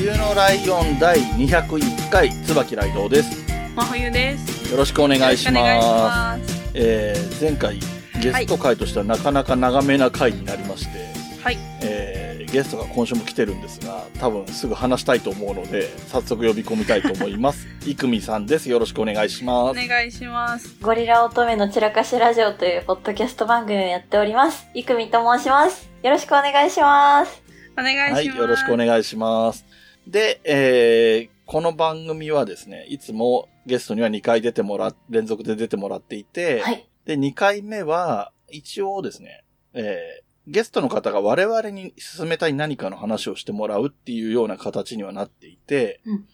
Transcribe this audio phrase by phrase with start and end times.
[0.00, 3.44] 冬のライオン第201回、椿ライドウです。
[3.76, 4.72] 真冬です。
[4.72, 6.40] よろしくお願いしよろくお願いします。
[6.40, 6.70] ます。
[6.72, 7.78] えー、前回、
[8.22, 11.06] ゲスト回としてはなかなか長めな回になりまして、
[11.42, 11.58] はい。
[11.82, 17.68] えー、ゲストが今週も来てるんですが、多分すぐ話したいと思うので、早速呼び込みたいと思います。
[17.84, 18.70] いくみさんです。
[18.70, 19.86] よろしくお願いしまおす。
[19.86, 20.76] 願いします。
[20.80, 24.66] ゴリラ乙女の散らかしラジオというポッドキャスト番組をやっております。
[24.72, 25.90] いくみと申します。
[26.02, 27.42] よろしくお願いします。
[27.78, 28.12] お願いします。
[28.14, 29.69] はい、よろしくお願いします。
[30.06, 36.88] で、えー、この番組はですね、いつもゲストには2回出てもらっ、連続で出てもらっていて、はい。
[37.04, 46.24] で、2回目は、一応ですね、えー、ゲストの方が我々に進めたい何かの話をしてもらうっていうような形にはなっていて、うん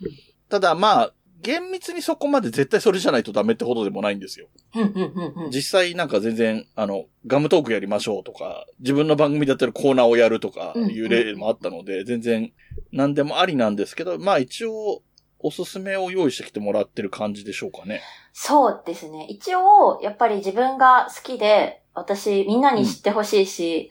[0.49, 4.49] ただまあ、厳密にそこまで絶対それじゃないとダメってほどでもないんですよ。
[4.75, 5.51] うんうんうんうん。
[5.51, 12.53] 実際なんか全然、あの、ガムトークやりましょうとか、自分の番組だったらコーナーをやるとかいう例もあったので、全然
[12.93, 15.03] 何でもありなんですけど、まあ一応、
[15.39, 18.01] おすすめを用意してきてもらってる感じでしょうかね。
[18.33, 19.27] そうですね。
[19.29, 23.91] 一応、やっぱり自分が好きで、私、みんなに知ってほしいし、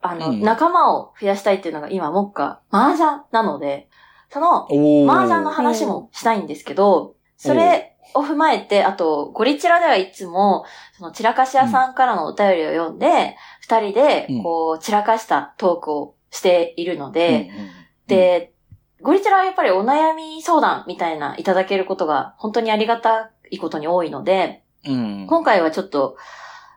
[0.00, 3.88] あの、うん仲間を増やしたいっていうのが今、目下、麻雀なので、
[4.30, 4.64] その、
[5.08, 10.64] 麻雀の話もしたいんですけど、それを踏まえて、あと、ゴリチラではいつも、
[10.96, 17.50] その散らかし屋さんからのお便りを読んで、二、人でうん、こう、散らかしたトークをしているので、
[18.06, 18.52] で、
[19.02, 25.26] ゴリチラはやっぱりお悩み相談みたいないただけることが本当にありがたいことに多いので、うん。
[25.28, 26.16] 今回はちょっと、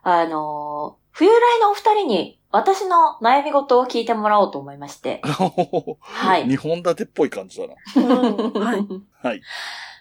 [0.04, 5.22] あのー冬来のお二人に私の悩み事を聞いてもらおうと思いまして。
[5.24, 6.48] はい。
[6.48, 7.76] 二本立てっぽい感じだな。
[7.76, 9.42] はいはい。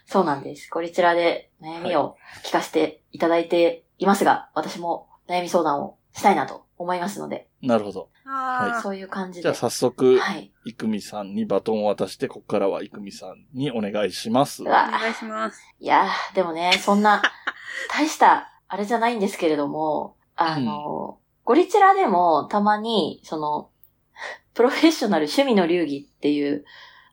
[0.05, 0.67] そうなんです。
[0.71, 8.09] ゴリチラで悩みを聞かせていただいていますが、私も悩み相談をしたいなと思いますので、なるほど。
[8.25, 9.43] あーそういう感じで。
[9.43, 10.51] じゃあ早速、はい。
[10.65, 14.63] いくみさんにバトンを渡して、ここからはいくみさんにお願いします。
[14.63, 15.61] うわお願いします。
[15.79, 17.21] いやー、でもね、そんな、
[17.91, 23.71] 大した、あれじゃないんですけれども、あの、ゴリチラでもたまに、その、
[24.53, 26.63] プロフェッショナル趣味の流儀っていう、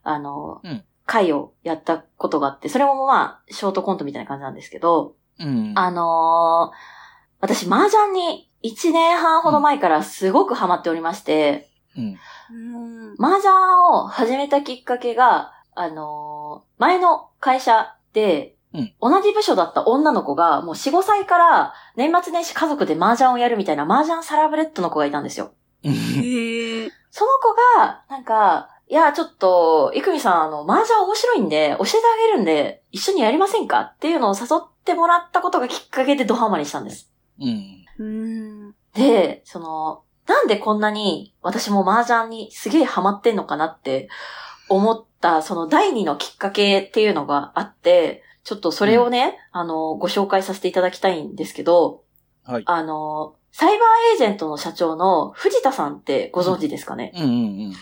[0.03, 5.73] あの、うん回をやったことがあって、それもまあ、ショートコントみたいな感じなんですけど、うん。
[5.77, 6.77] あのー
[7.39, 12.19] 私、麻雀に1年半ほど前からすごくハマっておりまして、うん。
[12.51, 13.25] うん。
[13.25, 13.55] 麻雀
[13.93, 25.53] を始めたきっかけが、あのー前の会社で、うん同じ部署だった女の子が、もう4、5歳から年末年始家族で麻雀をやるみたいな麻雀サラブレッドの子がいたんですよ。
[25.83, 26.91] へえ。
[27.11, 37.11] その子が、なんか、いや、ちょっと、いくみさん、あの、麻雀面白いんで、教えてあげるんで、一緒にやりませんかっていうのを誘ってもらったことがきっかけでドハマりしたんです。
[37.41, 37.85] うん。
[37.99, 38.75] うん。
[38.95, 44.09] で、その、なんでこんなに私も麻雀にすげえハマってんのかなって
[44.69, 52.05] 思った、その第二のきっかけっていうのがあって、ちょっとそれをね、あの、ご紹介させていただきたいんですけど、
[52.45, 52.63] はい。
[52.65, 57.33] あの、サイバーエージェントの社長の藤田さんってご存知ですかね、うんうんう
[57.71, 57.73] ん。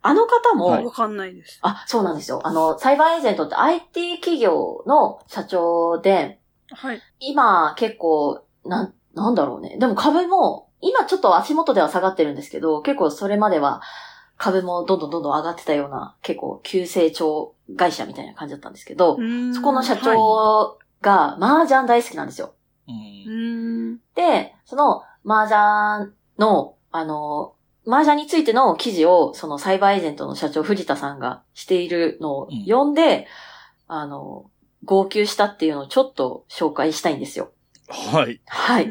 [0.00, 1.60] あの方も、はいわかんないです。
[1.62, 2.40] あ、そうなんですよ。
[2.42, 6.40] あの、サイバーエージェントって IT 企業の社長で、
[6.72, 7.00] はい。
[7.20, 9.76] 今結構、なん、なんだろうね。
[9.78, 13.82] でも株も、今ちょっと足元では下がってるんですけど、結構それまでは
[14.42, 22.52] 株もどんどんどんどん上がってたような、結構急成長会社みたいな感じだったんですけど、うんそこの社はい長が麻雀大好きなんですよ。
[22.88, 22.90] う。
[22.90, 23.98] うんん。
[24.16, 27.54] で、その麻雀の、あの、
[27.86, 33.28] 麻雀についての記事を、そのサイバーエージェントの社長藤田さんがしているのを読んで、
[33.86, 34.50] あの、
[34.82, 37.52] 号泣したっていうのをちょっと紹介したいんですよ。
[37.88, 38.40] はい。
[38.46, 38.88] はい。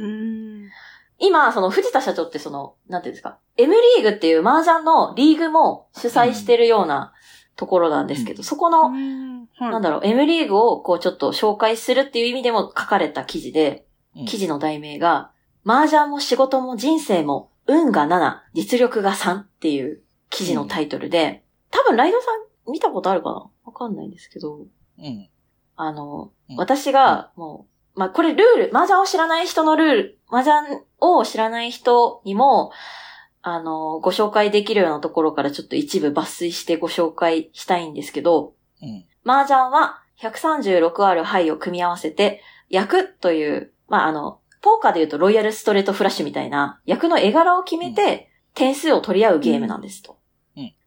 [1.21, 1.27] うん。
[1.27, 7.13] 今、その藤田社長ってその、なんていうんですか、M リーグっていう麻雀のリーグも主催してるような
[7.55, 8.43] ところなんですけど、うん。
[8.43, 9.47] そこの、うん。
[9.57, 9.71] はい。
[9.71, 13.85] なんだろう、M リーグをこうちょっと紹介するっていう意味でも書かれた記事で、
[14.15, 14.25] うん。
[14.25, 15.31] 記事の題名が、
[15.65, 22.27] 麻雀も仕事も人生も運が7、実力が3っていう記事のタイトルで、多分ライドさ
[22.67, 23.49] ん見たことあるかな？
[23.63, 24.65] わかんないんですけど、
[24.97, 25.29] うん。
[25.75, 26.55] あの、うん。
[26.57, 32.71] 私がもう、まあ、これルール、麻雀を知らない人のルール、麻雀を知らない人にも、
[33.41, 39.05] あの、ご紹介できるようなところからちょっと一部抜粋してご紹介したいんですけど、うん。
[39.25, 50.13] 麻雀は136ある牌を組み合わせて、役という、まあ、あの、ポーカーで言うとロイヤルストレートフラッシュみたいな、役の絵柄を決めて、点数を取り合うゲームなんですと。
[50.13, 50.21] うん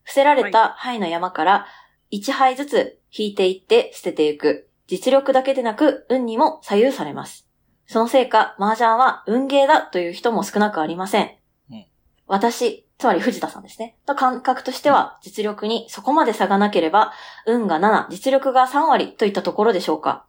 [0.05, 1.67] 伏せられた牌の山から
[2.13, 4.69] 1牌ずつ引いていって捨てていく。
[4.87, 7.47] 実力だけでなく、運にも左右されます。
[7.87, 11.31] そのせいか、麻雀は運ゲーだという人も少なくありません。
[11.71, 11.87] うん
[12.27, 13.97] 私、つまり藤田さんですね。
[14.09, 17.13] の感覚としては、実力にそこまで差がなければ、
[17.47, 20.25] 運が7、実力が3割といったところでしょうか。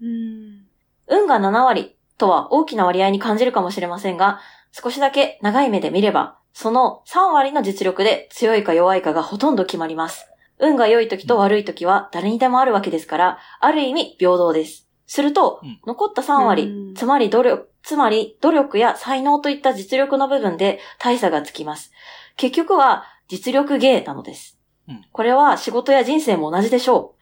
[0.00, 0.66] うん。
[1.08, 4.40] 運が7割とは大きな割合に感じるかもしれませんが、
[4.72, 10.26] 少しだけ長い目で見れば、その3割の実力で強いか弱いかがほとんど決まります。
[10.58, 14.88] 運が良い時と悪い時は誰にでもあるわけですから、ある意味平等です。
[15.06, 21.92] するとうん、残った3割、うんつまり努力、つまり努力や才能といった実力の部分で大差がつきます。
[22.36, 24.58] 結局は実力芸なのです。
[24.88, 27.16] うんこれは仕事や人生も同じでしょう。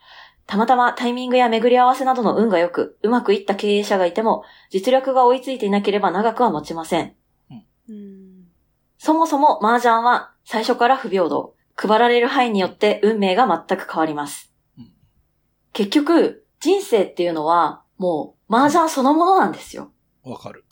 [0.46, 7.14] たまたまタイミングや巡り合わせなどの運が良く、うまくいった経営者がいても、実力が追いついていなければ長くは持ちません。
[7.88, 8.46] うん。
[8.98, 11.53] そもそも麻雀は最初から不平等。
[11.76, 14.92] 配られる範囲によって運命が全く変わりますうん。
[15.72, 19.90] 結局、人生っていうのは、もう麻雀そのものなんですよ。
[20.22, 20.64] わかる。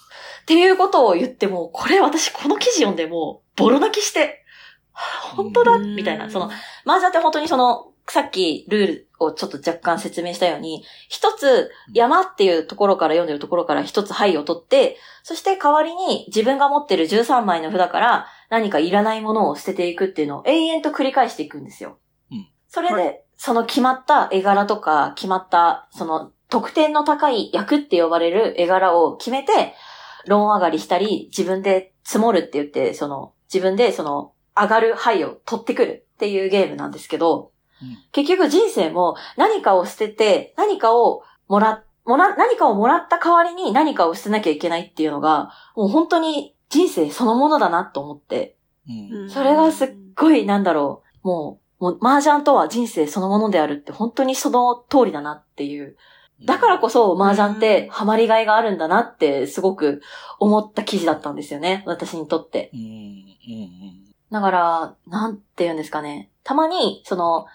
[0.42, 4.44] っていうことを言っても、これ私この記事読んでもうボロ泣きして、
[4.92, 6.30] はあ本当だうんみたいな。
[6.30, 6.46] その、
[6.84, 21.96] 麻雀って本当にその、さっきルールをちょっと若干説明したように、一つ山っていうところから読んでるところから一つ牌を取って、そして代わりに自分が持ってる13枚の札から何かいらないものを捨てていくっていうのを永遠と繰り返していくんですよ。
[22.30, 22.48] うん。
[22.68, 29.72] それで、はその決まった絵柄とか、決まった、その得点の高い役って呼ばれる絵柄を決めて、
[30.26, 37.96] ローン上がりしたり、自分で積もるって言って、その、自分でその、上がる牌を取ってくるっていうゲームなんですけど、うん。
[38.12, 48.56] 結局人生も何かを捨てて、何かをもら、もら、何かをもらった代わりに何かを捨てなきゃいけないっていうのが、もう本当に人生そのものだなと思って、
[48.88, 49.30] うん。
[49.30, 55.96] それがすっごいなんだろう、もう、もう麻雀とは人生そのものであるって本当にその通りだなっていう。
[56.44, 60.00] だからこそ麻雀ってハマりがいがあるんだなってすごく
[60.40, 61.84] 思った記事だったんですよね。
[61.86, 62.70] 私にとって。
[64.30, 66.30] だから、なんて言うんですかね。
[66.42, 67.46] たまに、その、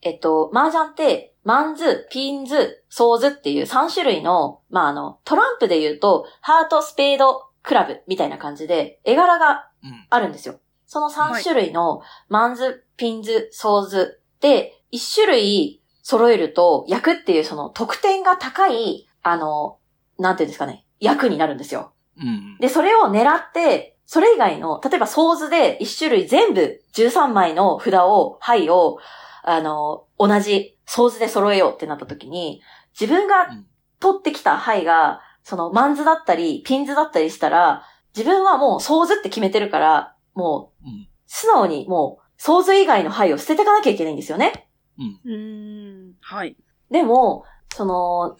[0.00, 10.06] えっと、麻雀って、マンズ、ピンズ、ソーズっていう3種類の、まあ、あの、トランプで言うと、ハート、スペード、クラブみたいな感じで、絵柄がうん。
[10.10, 10.58] あるんですよ。
[10.86, 19.78] その3種類の、マンズ、ピンズ、ソーズで、1種類揃えると、役っていうその得点が高い、あの、
[20.18, 21.92] なんていうんですかね、役になるんですよ。
[22.18, 22.56] うん。
[22.58, 28.98] で、それを狙って、それ以外の、例えば、ソーズで1種類全部13枚の札を、牌を、
[29.44, 32.62] あの、同じソーズで揃えようってなった時に、
[32.98, 33.66] 自分がうん
[34.00, 37.82] 取ってきた牌が、その、マンズだったり、ピンズだったりしたら、
[38.16, 41.08] 自分はもうソーズって決めてるから、もう、うん。
[41.26, 44.68] 素直にもう、ソーズ以外の牌を捨てていかなきゃいけないんですよね。
[44.98, 45.32] うん。
[45.32, 46.14] うん。
[46.20, 46.56] はい。
[46.90, 47.44] でも、
[47.74, 48.36] その、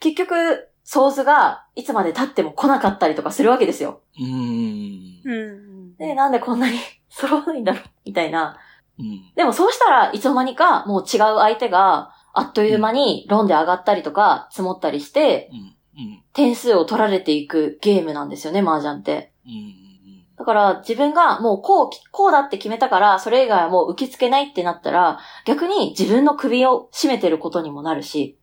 [0.00, 4.02] 結局、ソーズがいつまで経っても来なかったりとかするわけですよ。
[4.18, 5.22] うん。
[5.24, 5.34] う
[5.94, 5.96] ん。
[5.96, 6.78] で、なんでこんなに
[7.08, 8.58] 揃わないんだろうみたいな。
[8.98, 9.32] うん。
[9.34, 15.76] でもそうしたらいつの間にかもう違う相手があっという間にロンで上がったりとか積もったりしてうん。
[15.96, 16.22] うん。
[16.32, 19.32] 点数を取られていくゲームなんですよね、麻雀って。
[19.46, 19.82] うん。
[20.38, 28.38] だから自分がもうこう、こうだって決めたからそれ以外はもう受け付けないってなったら逆に自分の首を絞めてることにもなるし、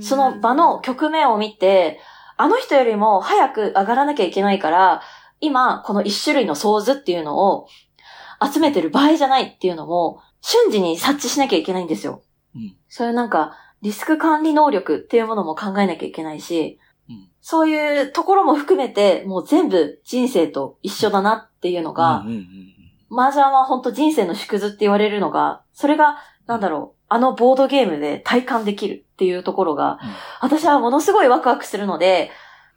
[0.00, 2.00] その場の局面を見て、
[2.36, 5.02] あの人よりも早く上がらなきゃいけないから、
[5.40, 7.66] 今この一種類のソーズっていうのを
[8.42, 12.22] 集めてる場合じゃないっていうのも瞬時に察知しなきゃいけないんですよ。
[12.54, 12.76] うん。
[12.88, 22.24] そういうなんか、リスク管理能力っていうものも考えなきゃいけないし、うんそういうところも含めて、もう全部人生と一緒だなっていうのが。
[23.10, 29.98] 麻雀は本当人生の縮図って言われるのが、それが、なんだろう、あのボードゲームで体感できるっていうところが、
[30.40, 32.30] 私はものすごいワクワクするので、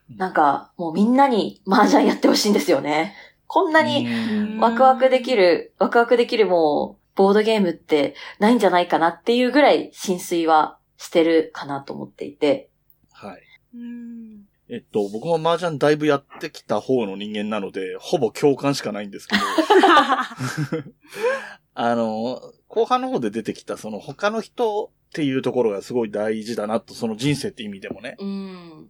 [0.09, 3.15] なんか、もうみんなに麻雀やってほしいんですよね。
[3.47, 12.69] こんなにうんワクワクできる、ワクワクできるもう、ボードゲームってないんじゃないかなっていうぐらい浸水はしてるかなと思っていて。
[13.11, 13.41] はい。
[13.75, 14.45] うん。
[14.67, 19.41] えっと、僕も麻雀だいぶやってきた方の人間なので、ほぼ共感しかないんですけど、
[21.75, 28.15] あの、後半の方で出てきた、その他の人っていうところがすごい大事だなと、その人生って意味でもね。
[28.19, 28.89] うん。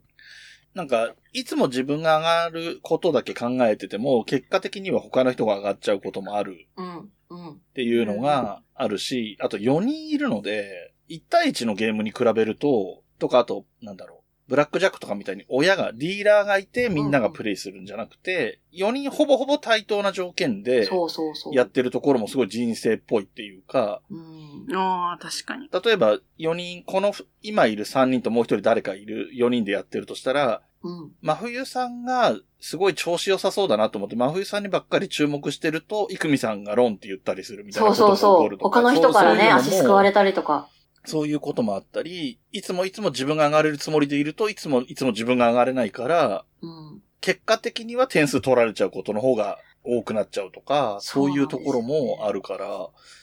[0.74, 7.12] なんか、いつも自分が上がることだけ考えてても、結果的には他の人が上がっちゃうこともあるうん。
[7.30, 7.52] うん。
[7.54, 14.20] っていうのがあるし、あと4人いるので、1対1のゲームに比べると、とかあと、なんだろう。
[14.48, 21.56] ブラックジャックとかみたいに親が、ディーラーがいてみんながプレイするんじゃなくて、4人ほぼほぼ対等な条件でそうそうそう。
[21.56, 24.76] やってるところもすごい人生っぽいっていうか、うん。
[24.76, 25.68] ああ、確かに。
[25.72, 31.12] 例えば4人、この今いる3人ともう1人誰かいる4人でやってるとしたら、うん。
[31.24, 38.50] 真冬さんがすごい調子良さそうだなと思って、真冬さんにばっかり注目してると、イクミさんがロンって言ったりするみたいなそうことが起こそうそう。
[38.52, 38.82] るとか。
[38.82, 40.70] 他の人からね、そう足すくわれたりとか。
[41.06, 47.02] そういうこともあったり、いつもいつも自分が上がれるつもりでいると、いつもいつも自分が上がれないから、うん。
[47.22, 52.68] 結果的には点数取られちゃうことの方が多くなっちゃうとか、そういうところもあるから、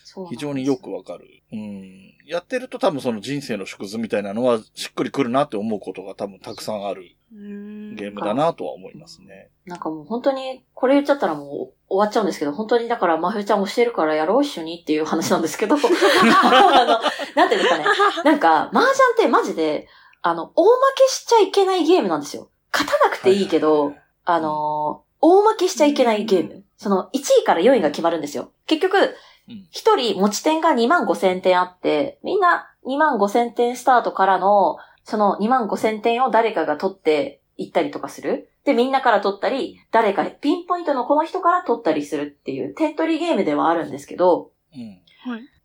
[0.05, 1.43] そうなんです非常によくわかる。
[1.53, 2.15] うん。
[2.27, 9.51] やってると多分その人生の縮図みたいなのはしっくりくるなって思うことが多分たくさんあるうゲームだなとは思いますね。
[9.65, 17.01] なんかもう本当に、これ言っちゃったらもう終わっちゃうんですけど、本当にだから、まふちゃん教えるからやろう一緒にっていう話なんですけど、 あの、
[17.35, 17.85] なんていうんですかね。
[18.25, 19.89] なんか、麻雀ってマジで、
[20.21, 22.49] あの、大負けしちゃいけないゲームなんですよ。
[22.73, 26.65] 勝たなくていいけど、はいはいはいあのー大負けしちゃいけないゲーム。
[26.77, 28.51] その、1位から4位が決まるんですよ。
[28.67, 29.15] 結局
[29.49, 38.51] うん、一人持ち点が2万5千点あって、みんな2万5千点スタートからの、その2万5千点を誰かが取っていったりとかする。
[38.65, 45.03] で、みんなから取ったり、誰かピンポイントのこの人から取ったりするっていう点取りゲームではあるんですけど、うん。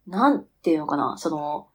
[0.08, 1.68] なんていうのかな、その、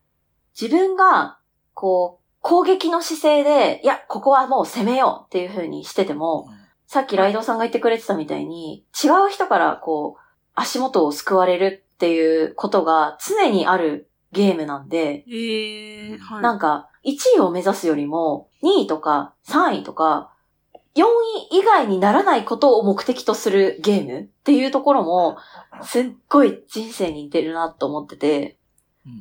[0.61, 1.39] 自分が、
[1.75, 6.49] こう、攻撃の姿勢で、いや、ここはもう攻めようっていう風にしてても、
[6.87, 10.21] さっきライドウさんが言ってくれてたみたいに、違う人からこう、
[10.55, 16.43] 足元を救われるっていうことが常にあるゲームなんで、ええはい。
[16.43, 20.33] なんか、1位を目指すよりも、2位とか3位とか、
[20.95, 21.03] 4
[21.53, 25.39] 位以外にならないことを目的とするゲームっていうところも、
[25.83, 28.59] すっごい人生に似てるなと思ってて、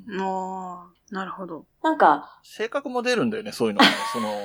[0.09, 1.65] うんああ、なるほど。
[1.81, 3.81] なんか、性格も出るんだよね、そういうの。
[4.13, 4.43] その、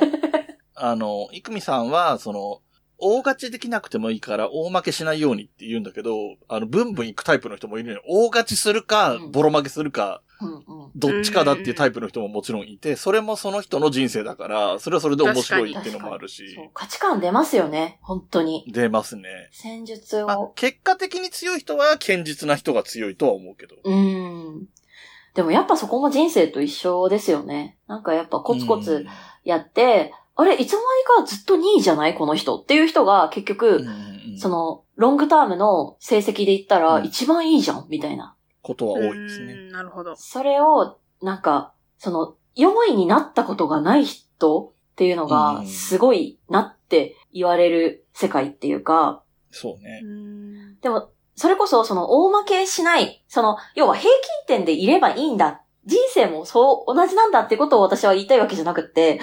[0.74, 2.62] あの、イクミさんは、その、
[2.98, 6.14] 大勝ちできなくてもいいから大負けしないようにって言うんだけど、
[6.48, 8.02] あの、ブンブン行くタイプの人もいるのよ。
[8.08, 10.22] 大勝ちするかう、んボロ負けするか。
[10.94, 18.64] どっちかだっていうタイプの人ももちろんいて、それもその人の人生だから、それはそれで面白いっていうのもあるし価値観出ますよね、本当に。
[18.68, 19.48] 出ますね。
[19.52, 20.52] 戦術まあを。
[20.54, 23.76] 結果的に強い人は堅実な人が強いとは思うけど。
[23.82, 24.68] うーん。
[25.34, 27.76] でもやっぱそこも人生と一緒ですよね。
[27.88, 29.06] なんかやっぱコツコツ
[29.44, 32.14] やって、あれ、いつの間にかずっと2位じゃない？
[32.14, 33.86] この人っていう人が結局、
[34.38, 38.35] その、ロングタームの成績で言ったらうん一番いいじゃん、みたいな。
[38.66, 39.54] ことは多いですね。
[39.70, 40.16] なるほど。
[40.16, 50.02] それを、なんか、その、4位になったことがない人っていうのうが、んすごいなって言われる世界っていうか、そうね
[50.82, 55.62] でも、それこそ、その、大負けしない、その、要は平均点でいればいいんだ。
[55.86, 59.20] 人生もそう、同じなんだってことを私は言いたいわけじゃなくって、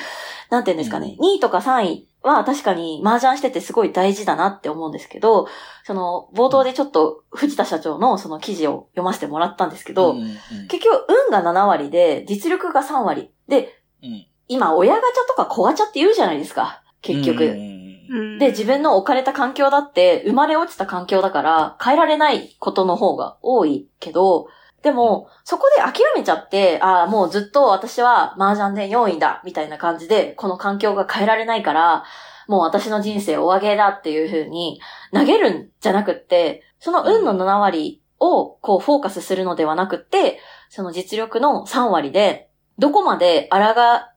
[0.50, 5.48] なんて言うんですかね、う2位とか3位は確かに麻雀しててすごい大事だなって思うんですけど、
[5.84, 10.28] その、冒頭でちょっと藤田社長のその記事を読ませてもらったんですけど、うんうん
[10.70, 13.30] 結局、運が7割で、実力が3割。
[13.48, 16.84] で、うん今、親ガチャとか子ガチャって言うじゃないですか。
[17.02, 17.46] 結局。
[17.46, 24.48] うんうんうんで、自分の置かれた環境だって、生まれ落ちた環境だから、変えられないことの方が多いけど、
[24.84, 32.04] でも、そこで諦めちゃって、ああ、もうずっと私は麻雀で4位だ、みたいな感じで、この環境が変えられないから、
[32.50, 34.82] もう私の人生お上げだっていう風に
[35.14, 43.60] 投げるんじゃなくって、その運の7割をこうフォーカスするのではなくって、その実力の3割で、どこまで抗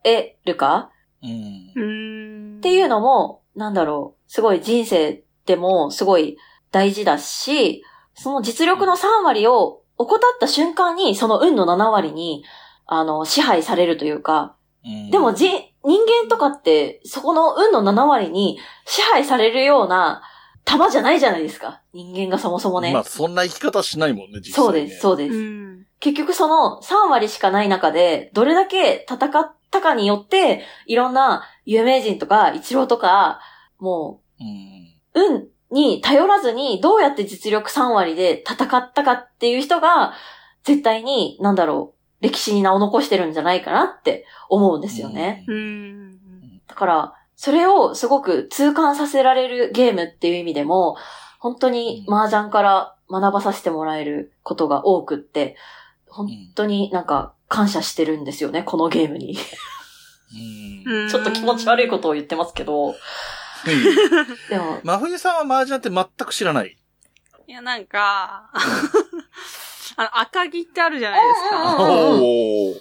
[0.03, 0.91] えるか
[1.23, 2.57] うん。
[2.59, 6.39] っていうのも、なんだろう、すごい人生でもすごい
[6.73, 12.45] 大事だし、その実力の3割を怠った瞬間に、その運の7割に、
[12.87, 20.23] あの、支配されるというか、うんでもじ、人間とかって、そこの運の7割に支配されるような
[20.65, 21.81] 玉じゃないじゃないですか。
[21.93, 22.93] 人間がそもそもね。
[22.93, 24.53] まあ、そんな生き方しないもんね、実際、ね。
[24.53, 25.35] そうです、そうです。
[25.35, 25.87] うん。
[25.99, 33.41] 結局その3割しかない中で、どれだけ戦ったかによって、いろんな有名人とか、一郎とか、
[33.79, 35.23] もうん。
[35.23, 40.15] う、運に頼らずに、どうやって実力3割で戦ったかっていう人が、
[40.65, 45.45] 絶対に、なんだろう、歴史に名を残してるんじゃないかなって思うんですよね。
[45.49, 46.61] うーん。
[46.67, 50.97] だから、それをすごく痛感させられるゲームっていう意味でも、
[51.39, 55.57] 本当に麻雀から学ばさせてもらえることが多くって、
[56.09, 59.37] 本当になんか感謝してるんですよね、このゲームに。
[60.87, 61.09] うん。
[61.09, 62.95] ちょっと気持ち悪いことを言ってますけど、
[64.49, 66.77] でも、真冬さんは麻雀って全く知らない。
[67.47, 68.51] いや、なんか、
[69.97, 71.75] あの、赤木ってあるじゃないですうんか。
[71.75, 72.81] うんおー。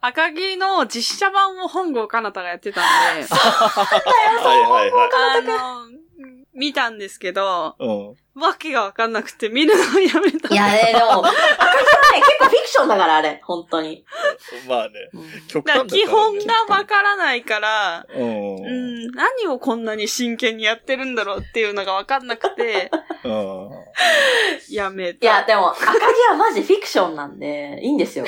[0.00, 2.84] 赤木の実写版を本郷かなたがやってたん
[3.16, 5.10] で、 はいはいはい。
[5.38, 6.05] あの、
[6.56, 7.92] 見たんですけど、う
[8.38, 8.40] ん。
[8.40, 10.52] わけがわかんなくて見るのをやめた。
[10.52, 11.32] いやね、でも、赤木はね、
[12.18, 14.04] 結構フィクションだから、あれ、本当に。
[14.68, 14.92] まあね。
[15.48, 18.56] 極だから基端だからね本がわからないから、うん。
[18.56, 22.90] うん、何をこんなに真剣にやってるんだろうっていうのがわかんなくて、
[23.24, 23.70] うん。
[24.70, 25.26] やめた。
[25.26, 25.98] いや、でも、赤木
[26.30, 28.24] はマジフィクションなんで、いいんですよ。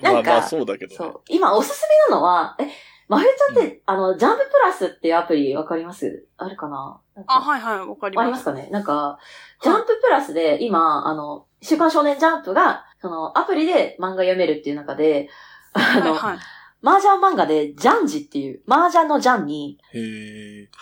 [0.00, 0.96] なんかまあまあそうだけどね。
[0.96, 1.20] そう。
[1.28, 2.64] 今、おすすめなのは、え、
[3.08, 6.26] まふちゃんって、あの、ジャンププラスっていうアプリわかります？
[6.38, 6.98] あるかな？
[7.26, 8.24] あ、はいはい、わかります。
[8.24, 8.68] ありますかね？
[8.70, 9.18] なんか、
[9.62, 15.28] ジャンププラスで今、あの、週刊少年ジャンプが、その、アプリで漫画読めるっていう中で、
[15.74, 16.38] あの、はいはい。
[16.84, 19.78] 麻雀漫画で、ジャンジっていう、麻雀のジャンに、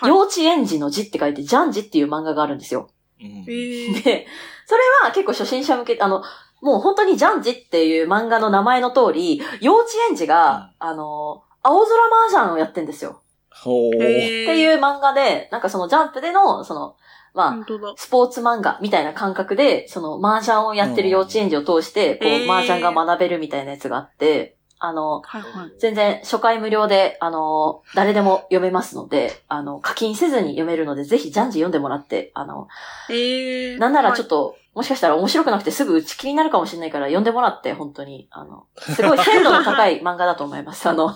[0.06, 2.90] 幼稚園児の字って書いて、ジャンジっていう漫画があるんですよ。
[3.18, 4.26] で、
[4.66, 6.22] それは結構初心者向け、あの、
[6.62, 13.20] もう本当にジャンジっていう漫画の名前の通り、幼稚園児が、あの、青空麻雀をやってんですよ。
[13.50, 13.94] ほー。
[13.96, 14.02] えー、
[14.44, 16.96] っていう漫画で、なんかそのジャンプでの、その、
[17.34, 17.66] まあ。
[17.96, 25.72] スポーツ漫画みたいな感覚で、その麻雀をやってる幼稚園児を通して、こう、麻雀が学べるみたいなやつがあって、あの、はいはい。
[25.78, 32.66] 全然初回無料で、あの、誰でも読めますので、あの、課金せずに読めるので、ぜひジャンジ読んでもらって、あの、
[33.10, 40.88] えー、なんならちょっと、と、もしかしたら面白くなくてすぐ打ち切りになるかもしれないから読んでもらって、本当に、あの、すごい鮮度の高い漫画だと思います。
[40.88, 41.14] あの、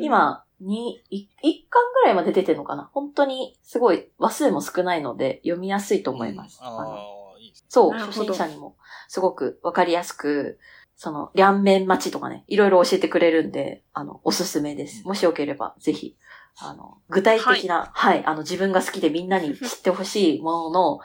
[0.00, 2.90] 今、に、い一巻ぐらいまで出てるのかな？
[2.92, 6.58] 本当に、すごい話数も少ないので、読みやすいとあ思います。
[6.62, 6.92] ああの
[7.36, 8.76] あ、いいですそう、初心者にも、
[9.08, 10.58] すごくわかりやすく、
[10.96, 15.04] その、両面待ちとかね、いろいろ教えてくれるんで、あの、おすすめです。
[15.04, 16.16] もしよければ、ぜひ、
[16.58, 21.00] あの、具体的な、はい、あの、自分が好きでみんなに 知ってほしいものの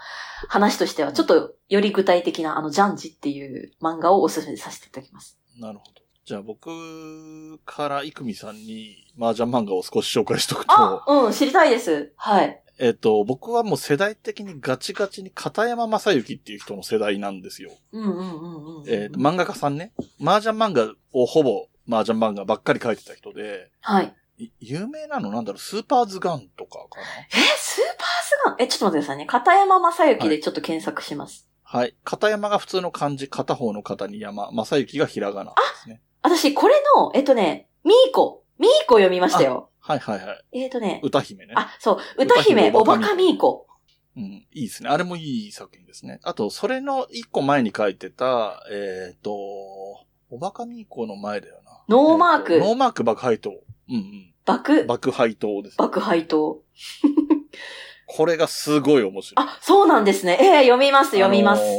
[0.50, 5.40] 話としては、ちょっと、より具体的な、あの、ジャンジっていう漫画をおすすめさせていただきます。
[5.58, 6.07] なるほど。
[6.28, 12.12] じゃあ僕からイクミさんに麻雀漫画を少し紹介しとくとあ、、うん、知りたいです。
[12.18, 12.62] はい。
[12.80, 17.72] えっと、僕はもう世代的にガチガチに片山正幸っていう人の世代なんですよ。
[17.94, 18.90] うんうんうんうん。
[18.90, 19.94] えっと、漫画家さんね。
[20.22, 24.14] 麻雀漫画をほぼ麻雀漫画ばっかり描いてた人で、はい。
[24.38, 27.04] い有名なのなんだろう、スーパーズガンとかかな？
[27.32, 28.56] え、スーパースガン？
[28.60, 29.26] え、ちょっと待ってくださいね。
[29.28, 31.48] 片山正幸でちょっと検索します。
[31.64, 31.96] はい。
[32.04, 36.02] 片山が普通の漢字、片方の片に山、正幸がひらがなですね。
[36.28, 38.44] 私、これの、えっとね、ミーコ。
[38.60, 39.70] ミーコ読みましたよ。
[39.80, 40.60] はいはいはい。
[40.64, 41.54] えっとね、歌姫ね。
[41.56, 43.66] あ、そう、歌姫、おバカミーコ。
[44.18, 44.90] うん、いいですね。
[44.90, 46.20] あれもいい作品ですね。
[46.24, 49.32] あと、それの一個前に書いてた、えっ、と、
[50.30, 51.84] おバカミーコの前だよな。
[51.88, 53.52] ノーマークノーマーク爆牌党。
[53.90, 55.12] うん爆うん。、爆？
[55.12, 55.78] 牌党です。
[55.78, 56.62] 爆牌党。
[58.08, 59.46] これがすごい面白い。
[59.46, 60.38] あ、そうなんですね。
[60.42, 61.62] ええ読みます、読みます。
[61.62, 61.77] あのー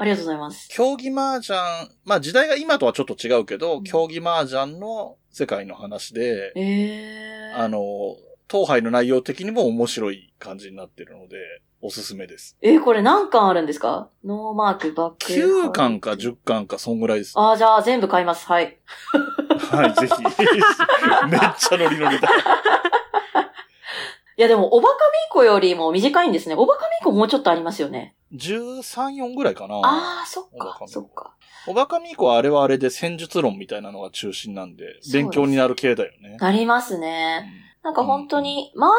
[0.00, 0.68] ありがとうございます。
[0.70, 1.58] 競技麻雀、
[2.04, 7.78] まあ時代が今とはちょっと違うけど、うん競技麻雀の世界の話で、ええあの、
[8.50, 11.36] 東杯の内容的にも面白い感じになってるので、
[11.82, 12.56] おすすめです。
[12.62, 14.08] えーこれ何巻あるんですか？
[14.24, 15.32] ノーマーク、バック。
[15.32, 17.32] 9巻か10巻か、そんぐらいです。
[17.36, 18.46] あーじゃあ全部買います。
[18.46, 18.78] はい。
[19.70, 20.22] はい、ぜひ。
[21.28, 22.28] めっちゃノリノリだ。
[24.40, 26.54] いやでも、おバカミーコよりも短いんですね。
[26.54, 28.16] おバカミーコもうちょっとありますよね。
[28.32, 29.74] 13、4ぐらいかな。
[29.84, 31.34] ああ、そっか、そっか。
[31.66, 36.38] おバカミーコはあれはあれで戦術論みたいなのが中心なんで、勉強になる系だよね。
[36.40, 37.52] なりますね。
[37.82, 38.96] なんか本当に、麻雀の漫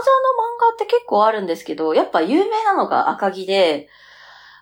[0.60, 3.90] 画って結構あるんですけど、やっぱ有名なのが赤木で、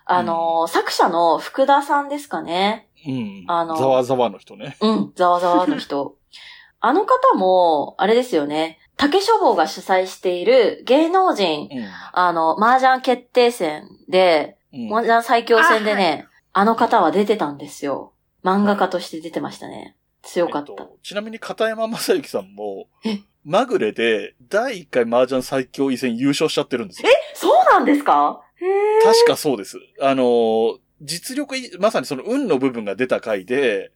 [0.06, 2.88] あのー作者の福田さんですかね。
[3.06, 3.44] うん。
[3.48, 4.78] あのざわざわの人ね。
[4.80, 6.16] うん、ざわざわの人。
[6.80, 8.78] あの方も、あれですよね。
[9.00, 11.68] 竹書房が主催している芸能人、
[12.12, 14.92] あの、麻雀決定戦で、うん。
[14.92, 18.12] 麻雀最強戦でね、ああの方は出てたんですよ。
[18.44, 19.96] 漫画家として出てましたね。
[20.22, 20.72] 強かった。
[20.72, 27.08] えっとちなみに片山正幸さんもえ、まぐれで第1回麻雀最強位戦優勝しちゃってるんですよ。
[27.34, 28.42] そうなんですか？
[29.02, 29.78] 確かそうです。
[30.00, 33.90] あのー実力い、まさにその運の部分が出た回で、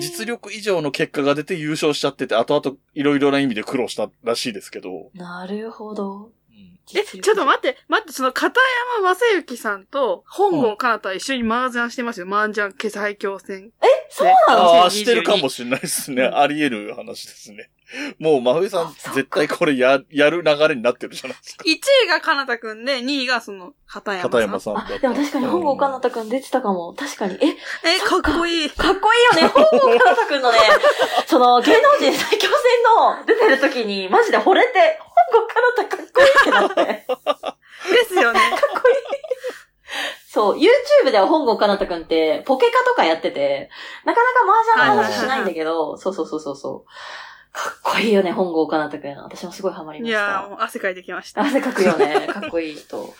[0.00, 5.10] 実力以上の結果が出て優勝しちゃってて、後々いろいろな意味で苦労したらしいですけど。
[5.14, 6.30] なるほど。
[6.50, 8.60] うんえ、ちょっと待って、待って、その片
[9.00, 12.26] 山正幸さんと本郷かなた一緒に麻雀してますよ。
[12.26, 13.72] 麻雀決最強戦。
[14.10, 16.22] そうなんああ、2022してるかもしれないですね。
[16.24, 17.70] うんあり得る話ですね。
[18.18, 21.64] もう、真冬さん、絶対これや、やる流れになってるじゃないですか。
[21.64, 24.32] 1位がかなたくんで、2位がその、片山さん。
[24.32, 26.94] 片山さんでも確かに本郷かなたくん出てたかも。
[26.94, 27.34] 確かに。
[27.40, 28.70] え、え、かっこいい。
[28.70, 29.48] かっこいいよね。
[29.54, 30.58] 本郷かなたくんのね、
[31.26, 34.98] その芸能人最強戦の出てる時に、マジで惚れて、
[35.32, 36.74] 本郷かなたかっこいいってなって。
[36.74, 37.58] かっ
[37.90, 38.40] ですよね。
[38.60, 39.18] こいい。
[40.30, 43.70] そう、YouTube では本郷かなたくんって、ポケカとかやってて、
[44.04, 46.90] なかなか麻雀の話しないんだけど、そうそうそうそうそう。
[47.52, 49.16] かっこいいよね、本郷かなたくん。
[49.16, 50.18] 私もすごいハマりました。
[50.18, 51.42] いやー、もう汗かいてきました。
[51.42, 52.26] 汗かくよね。
[52.32, 53.14] かっこいい人。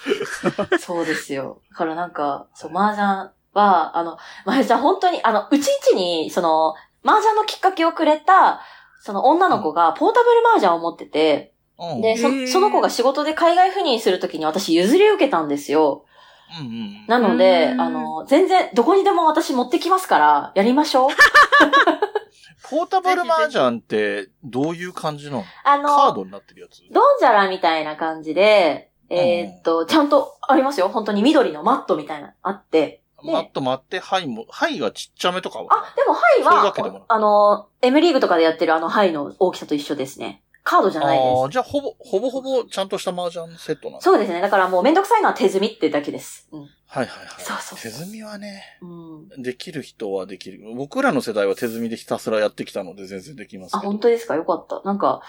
[0.78, 1.60] そうですよ。
[1.70, 8.60] だからなんか、そう、麻雀は、あの、まゆちゃん本当に、あの、うちんちに、その、麻雀のきっかけをくれた、
[9.00, 12.00] その女の子がポータブル麻雀を持ってて、うん。
[12.00, 16.04] で、そその子が仕事で海外赴任するときに私譲り受けたんですよ。
[16.60, 17.06] うんうん。
[17.06, 21.10] なのでう、んあの、全然、どこにでも私持ってきますから、やりましょう。
[22.62, 25.44] ポータブル麻雀って、どういう感じなの？
[25.64, 30.88] あの、カードになってるやつドンジャラみたいな感じで、えーっと、ちゃんとありますよ。
[30.88, 33.02] 本当に緑のマットみたいな、あって。
[33.22, 35.66] でマット待って、ハイも、ハイがちっちゃめとかは？
[35.70, 40.42] あ、でもハイは、あの、M リーグとかでやってるあのハイの大きさと一緒ですね。
[40.68, 41.40] カードじゃないです。
[41.42, 44.02] ああ、じゃあ、ほぼ、ほぼほぼ、ちゃんとした麻雀セットなんだ。
[44.02, 44.42] そうですね。
[44.42, 46.46] だからもうめんどくさいのは手積みってだけです。
[46.52, 46.60] うん。
[46.60, 47.26] はいはいはい。
[47.38, 49.42] そうそう手積みはね、うん。
[49.42, 50.60] できる人はできる。
[50.76, 53.90] 僕らの世代は手積みでひたすらやってきたので全然できますあ、けど。
[53.92, 54.34] 本当ですか？
[54.36, 54.82] よかった。
[54.84, 55.22] なんか、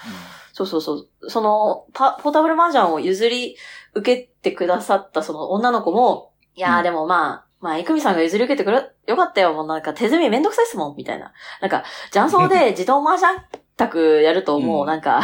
[0.51, 1.29] そうそうそう。
[1.29, 3.55] その、パ、ポータブル麻雀を譲り
[3.93, 9.53] 受けてくださったその女の子も、いやーうんでもまあ、まあ、いくみさんが譲り受けてくれ、よかったよ。
[9.53, 11.33] もうなんか手積みめんどくさいっすもん、みたいな。
[11.61, 13.45] なんか、雀荘で 自動麻雀
[13.75, 15.21] 卓やるともううんなんか、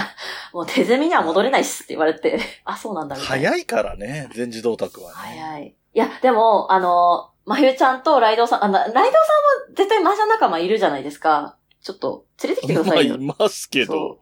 [0.52, 3.50] もう手積みには戻れないっすって言われて、 あ、そうなんだ、みたいな。
[3.50, 5.16] 早いからね、全自動卓はね。
[5.16, 5.76] 早い。
[5.94, 9.14] いや、でも、あの、まゆちゃんとライドウさん、あの、ライドウさんも
[9.76, 11.56] 絶対麻雀仲間いるじゃないですか。
[11.86, 13.20] ちょっと、連れてきてくだまあ、さいよい。
[13.20, 14.18] ますけど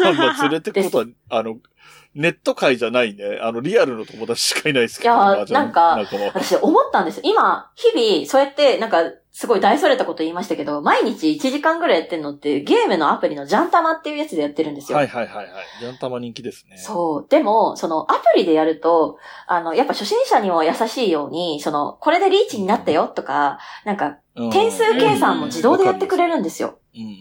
[0.00, 0.02] そ。
[0.02, 1.58] まあ、連れてくことは、 あの、
[2.14, 3.38] ネット界じゃないね。
[3.42, 5.14] あの、リアルの友達しかいないですけど。
[5.14, 5.98] いやなんか
[6.32, 7.22] 私思ったんですよ。
[7.26, 14.96] 今、日々、そうやって、なんか、すごい大それたこと言いましたけど、毎日1時間ぐらいやってんのって、ゲームのアプリのジャンタマっていうやつでやってるんですよ。
[14.96, 15.46] はいはいはいはい。
[15.80, 16.76] ジャンタマ人気ですね。
[16.76, 17.26] そう。
[17.28, 26.78] でも、そのアプリでやると、あの、やっぱ初心者にも優しいように、その、これでリーチになったよとか、なんか、うん点数計算も自動でやってくれるんですよ。
[26.94, 27.12] うんうんうん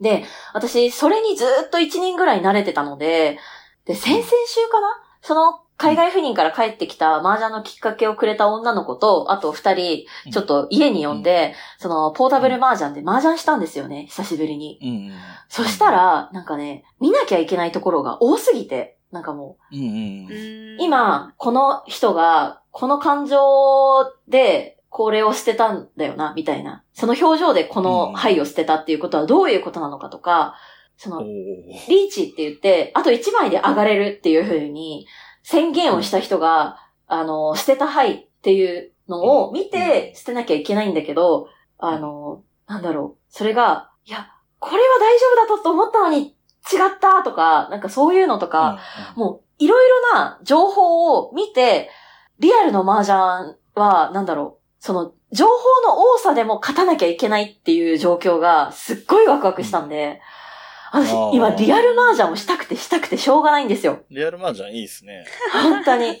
[0.00, 3.38] で、私、それにずーっと1年ぐらい慣れてたので、
[3.86, 4.88] で、先々週かな？
[5.22, 14.78] その、海外赴任から帰ってきた麻雀のきっかけをくれた女の子と、あと二人、ちょっと家に呼んで、その、ポータブル麻雀で麻雀したんですよね、久しぶりに。
[14.82, 14.88] うん。
[14.88, 15.12] うんうん。
[15.48, 20.76] そしたら、なんかね、見なきゃいけないところが多すぎて、なんかもうんうんううん。
[20.76, 26.84] んう、、今、この人が、この感情で、これを捨てたんだよな、みたいな。
[26.92, 30.54] その表情でこの牌を捨てたっていうことはどういうことなのかとか、
[30.96, 35.08] そのリーチって言って、あと1枚で上がれるっていう風に
[35.42, 36.78] 宣言をした人が、
[37.08, 43.20] あの、捨てた牌っていうのを見て捨てなきゃいけないんだけど、あの、なんだろう。
[43.28, 44.28] それが、いや、
[44.60, 48.78] これは大丈夫だったと思ったのに違ったとか、なんかそういうのとか、
[49.16, 51.90] もういろいろな情報を見て、
[52.38, 54.63] リアルの麻雀は、なんだろう。
[54.84, 55.52] その、情報
[55.88, 60.20] の多さでも勝たなきゃいけないっていう状況がすっごいワクワクしたんで、
[60.92, 64.00] 私あー、今リアル麻雀をしたくてしたくてしょうがないんですよ。
[64.10, 65.24] リアル麻雀いいですね。
[65.54, 66.20] 本当に。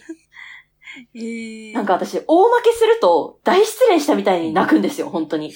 [1.14, 5.52] えーなんか私、大負けすると大失恋したみたいに泣くんですよ、本当に。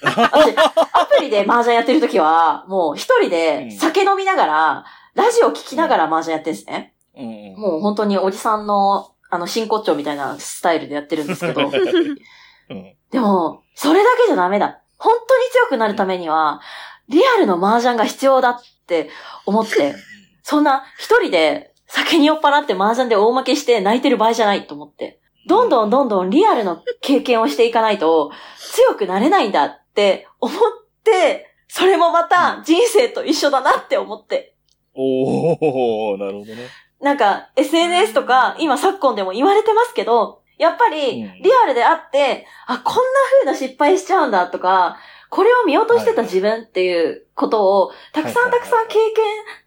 [0.00, 6.94] 私、アプリで麻雀やってる時は、もう一人で酒飲みながら、ラジオ聞きながら麻雀やってるんですね。
[7.18, 7.60] うんうん。
[7.60, 11.70] もう本当におじさんの、あの、真骨頂みたいなスタイルでやってるんですけど。
[12.70, 12.96] うん。
[13.10, 14.80] でも、それだけじゃダメだ。
[14.98, 16.60] 本当に強くなるためには、
[17.08, 19.10] リアルの麻雀が必要だって
[19.44, 19.94] 思って、
[20.42, 25.20] そんな一人で酒に酔っ払って麻雀で大負けして泣いてる場合じゃないと思って。
[25.48, 30.56] どんどんどんどんリアルの経験をしていかないと強くなれないんだって思っ
[31.04, 34.56] て、それもまた人生と一緒だなって思って。
[34.94, 36.68] おー、なるほどね。
[37.00, 41.42] なんか SNS とか今昨今でも言われてますけど、やっぱりうん。
[41.42, 43.00] リアルであって、あ、こんな
[43.40, 44.98] 風な失敗しちゃうんだとか、
[45.30, 49.24] これを見落としてた自分っていうことをたくさんたくさん経験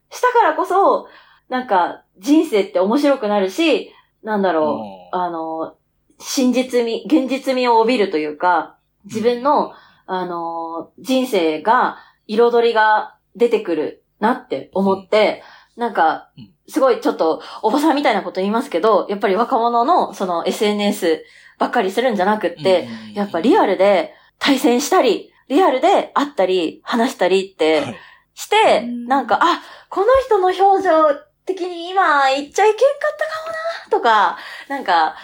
[0.10, 1.08] したからこそ、
[1.50, 5.22] なんか人生って面白くなるし、なんだろう、うん。
[5.22, 5.76] あの、
[6.20, 9.74] 真実味、現実味を帯びるというか、自分の、
[10.06, 11.98] あの、人生が、
[12.28, 15.42] 彩りが出てくるなって思って、
[15.76, 21.24] なんかうん、すごいちょっと、おばさんみたいなこと言いますけど、やっぱり若者の、その SNS
[21.58, 27.96] ばっかりするんじゃなくって、うんやっぱリアルで対戦したり、リアルで会ったり、話したりって、はい
[28.40, 30.92] して、うんなんか、あ、この人の表情
[31.46, 34.38] 的に今言っちゃいけんかったかもな、とか、
[34.70, 35.16] なんか、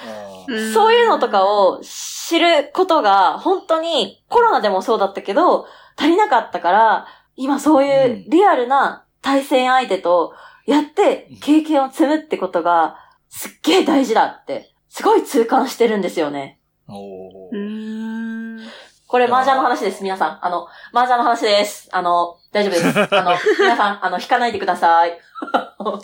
[0.73, 10.34] そういうのとかを知ることが、本当にコロナでもそうだったけど、足りなかったから、今そういうリアルな対戦相手と
[10.65, 12.97] やって経験を積むってことが、
[13.30, 16.60] すっげえ大事だって、すごい痛感してるんですよね。
[16.88, 18.86] おー。
[19.08, 20.45] これ麻雀の話です、皆さん。
[20.45, 21.89] あの、麻雀の話です。
[21.91, 22.88] あの、大丈夫です。
[23.15, 25.17] あの、皆さん、あの、引かないでください。
[25.78, 25.99] そう、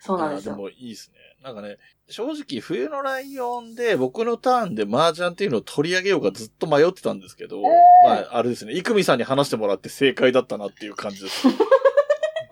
[0.00, 0.54] そうなんですよ。
[0.54, 1.18] でもいいですね。
[1.42, 1.78] なんかね、
[2.08, 7.68] 正直冬のライオンで僕のターンで麻雀っていうのを取り上げようかずっと迷ってたんですけど、ま
[8.14, 11.46] あ、あれですね、イクミさんに話してもらって正解だったなっていう感じです。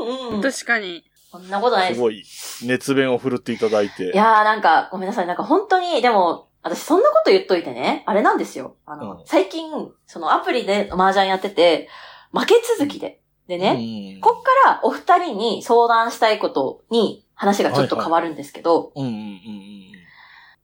[0.08, 0.40] うん。
[0.40, 1.04] 確かに。
[1.30, 2.00] そんなことないですす。
[2.00, 2.24] ごい
[2.62, 4.12] 熱弁を振るっていただいて。
[4.12, 5.26] いやーなんか、ごめんなさい。
[5.26, 8.76] なんか本当に、でも、私そんなこと言っといてね、あれなんですよ。
[8.86, 9.70] あの、うん最近、
[10.06, 11.88] そのアプリで麻雀やってて、
[12.32, 13.20] 負け続きで。
[13.46, 19.88] でね、ねこっからお二人に相談したいことに話がちょっと変わるんですけど、うんうんうんうん。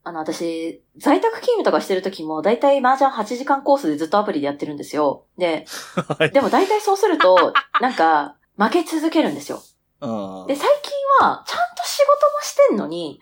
[0.02, 5.24] あの、私、在宅勤務とかしてる時も、だいたい麻雀8時間コースでずっとアプリでやってるんですよ。
[5.38, 5.64] で、
[6.18, 9.60] はいでもだいたいそうすると、なんか、負け続けるんですよ。
[10.00, 13.20] あで、最近は、ちゃんと仕事もしてんのに、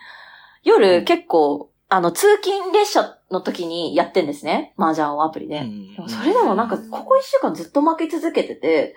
[0.64, 4.74] 夜結構、あの、通勤列車の時にやってんですね。
[4.78, 5.60] 麻雀をアプリで。
[5.60, 8.94] でもそれでもなんか、ここ一週間ずっと負け続けてて、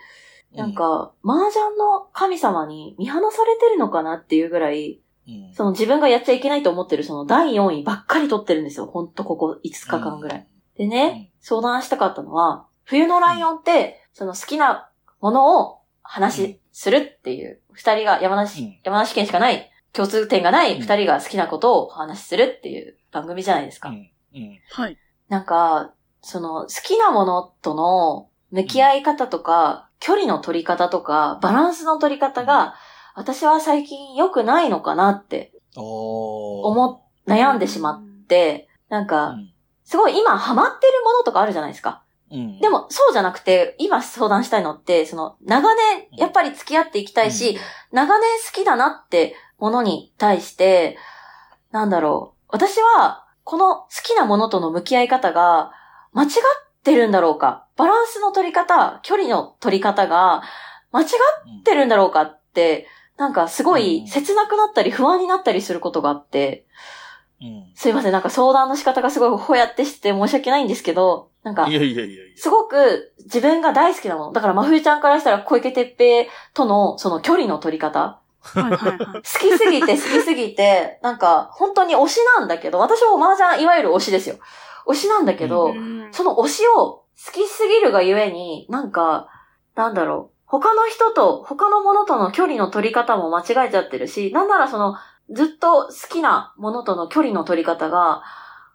[0.54, 8.86] なん、か、麻雀の神様に見放されてるのかなっていうぐらい、うんその自分がやっちゃいけないと思ってるその第4位ばっかり取ってるんですよ。
[8.86, 10.48] ほんとここ5日間ぐらい。。
[10.78, 18.80] でね、相談したかったのは、冬のライオンって、その好きなものを話するっていう、二人が山梨、うん。
[18.84, 23.90] 山梨県しかない、共通点がない二人が好きなことをお話しするっていう番組じゃないですか。
[23.90, 24.12] うん。
[24.36, 24.60] うん。
[24.72, 24.98] はい。
[25.30, 32.76] なんか、その好きなものとの向き合い方とか、距離の取り方とか、バランスの取り方が、
[33.16, 39.36] 私は最近良くないのかなって思悩んでしまって、なんか、
[39.84, 42.04] すごい今ハマってるものとかあるじゃないですか。
[42.36, 42.60] うん。
[42.60, 47.58] で、も、そうじゃなくて、今相談したいのって、その、長年、やっぱり付き合っていきたいし、
[47.92, 50.98] 長年好きだなってものに対して、
[51.72, 52.50] なんだろう。
[52.50, 55.72] 私は、この好きなものとの向き合い方が、
[56.14, 56.30] 間違っ
[56.84, 57.68] てるんだろうか。
[57.76, 60.44] バランスの取り方、距離の取り方が、
[60.92, 66.66] 間違ってるんだろうかって、なんかすごい切なくなったり不安になったりすることがあって、
[67.42, 67.72] うん。
[67.76, 72.24] すいません、なんか相談の仕方がすごいほやってして申し訳ないんですけど、なんかい、やいやいや。
[72.36, 74.32] すごく自分が大好きなもの。
[74.34, 78.20] だから、真冬ちゃんからしたら小池徹平とのその距離の取り方。
[78.42, 78.98] はいはいはい。
[78.98, 84.38] 好きすぎて好きすぎて、なんか本当に推しなんだけど、私も麻雀いわゆる推しですよ。
[84.88, 89.28] 推しなんだけど、うんその推しを好きすぎるがゆえに、なんか、
[89.76, 90.36] なんだろう。
[90.48, 94.96] 他の人と、他のものとの距離の取り方も間違えちゃってるし、なんならその、
[95.30, 98.24] ずっと好きなものとの距離の取り方が、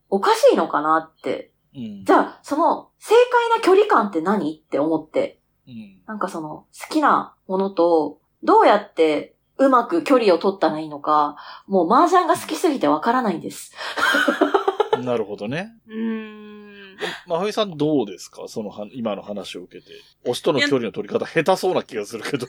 [0.08, 1.49] おかしいのかなって。
[1.74, 5.38] うんじゃあ、その、正解な距離感って何って思って。
[5.66, 11.36] うんなんかその、好きなものと、どうやってうまく距離を取ったらいいのか、
[11.68, 13.72] もう麻雀が好きすぎてわからないんです。
[15.04, 15.70] なるほどね。
[15.86, 16.96] うーん。
[17.26, 18.48] まふいさんどうですか？
[18.48, 19.92] そのは、今の話を受けて。
[20.24, 22.46] 推しとの距離の取り方下手そうな気がするけど。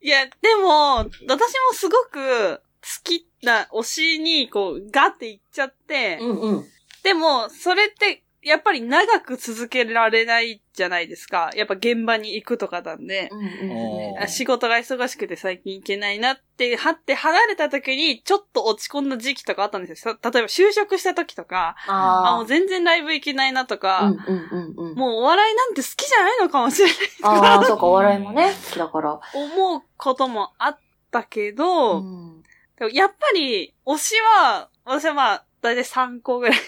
[0.00, 2.62] いや、でも、私もすごく好
[3.04, 6.64] きな推しに、こう、ガっていっちゃって、うんうん。
[7.08, 11.50] でも、それって、やっぱり長く続けられないじゃないですか。
[11.56, 13.30] やっぱ現場に行くとかなんで。
[13.32, 20.18] うんうん仕事が忙しくて最近行けないなって、はって離れた時に、ちょっと落ち込んだ時期とかあったんですよ。
[20.20, 21.92] さ例えば就職した時とか、あ、
[22.34, 23.78] もあう全然ライブ行けないなとあ。
[23.78, 24.94] か、うんうんうんうん。
[24.96, 29.20] もうお笑いなんて好きじゃないのかもしれないああ、そうか、お笑いもね、好きだから。
[29.34, 30.78] 思うこともあっ
[31.10, 32.44] たけど、うん
[32.92, 36.58] やっぱり、推しは、私はまあ、だいたい3個ぐらい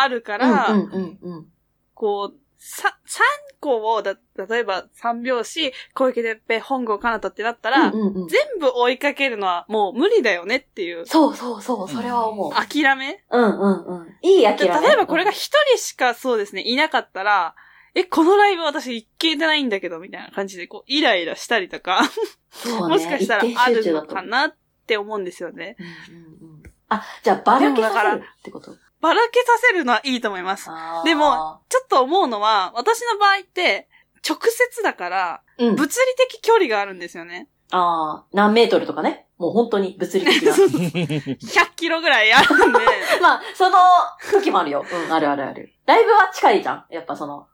[0.00, 1.46] あるから、うんうんうん
[1.94, 3.20] こう、さ、3
[3.60, 4.16] 個を、だ、
[4.48, 12.52] 例えば三拍子、小池徹平、本郷かなたってなったら、うんうんうん全部追いかけるのはもう無理だよねっていう、そうそうそう、それは思う。
[12.52, 13.22] 諦め？
[13.30, 14.08] うんうんうん。
[14.22, 14.80] いい諦でめ。
[14.80, 17.54] 例えばこれが一人しかそうですね、いなかったら、
[17.94, 22.08] え、このライブ私行けてないんだけど、みたいな感じで、こう、イライラしたりとか、ね
[22.88, 25.76] もしかしたらあるのかなって思うんですよね。
[26.08, 28.76] うんうんうんあ、じゃあ、ばらけさせるってこと？
[29.00, 30.68] ばらけさせるのはいいと思います。
[31.04, 33.88] でも、ちょっと思うのは、私の場合って、
[34.28, 35.76] 直接だから、うん。
[35.76, 35.90] 物理
[36.28, 37.48] 的距離があるんですよね。
[37.70, 39.26] ああ、何メートルとかね。
[39.38, 40.52] もう本当に物理的な。
[40.52, 41.36] 100
[41.76, 42.78] キロぐらいあるんで。
[43.22, 43.78] まあ、その
[44.32, 44.84] 時もあるよ。
[44.90, 45.72] うん、あるあるある。
[45.86, 46.84] ライブは近いじゃん。
[46.90, 47.46] やっぱその、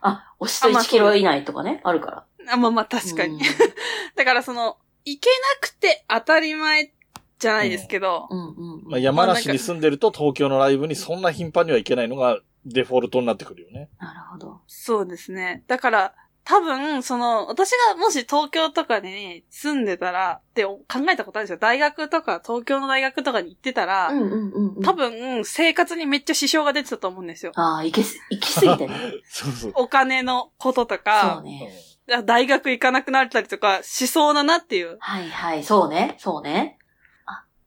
[0.00, 2.24] あ、押しとあまあ1キロ以内とかね、あるから。
[2.50, 3.34] あまあまあ確かに。
[3.34, 3.40] うん
[4.16, 6.92] だからその、行けなくて当たり前
[7.38, 8.82] じゃないですけど、うんうん。
[8.88, 13.88] まあ、山梨に住んでると東京のライブにそんな頻繁には行けないのがデフォルトになってくるよね。
[13.98, 14.60] なるほど。
[14.66, 15.64] そうですね。
[15.66, 16.14] だから、
[16.48, 21.58] 多分、その、私がもし東京とかに住んでたら、って考えたことあるんですよ。
[21.58, 24.82] 大学とか、東京の大学とかに行ってたら、うんうんうんうん。
[24.82, 27.52] 多分、生活にめっちゃ支障が出てたと思うんですよ。
[27.54, 28.94] ああ、行けす、行きすぎてね。
[29.28, 29.72] そうそう。
[29.74, 31.70] お金のこととそうか、ね。
[32.24, 34.96] 大学行かなくなったりとかしそうだなっていう。
[35.00, 36.77] はいはい、そうね、そうね。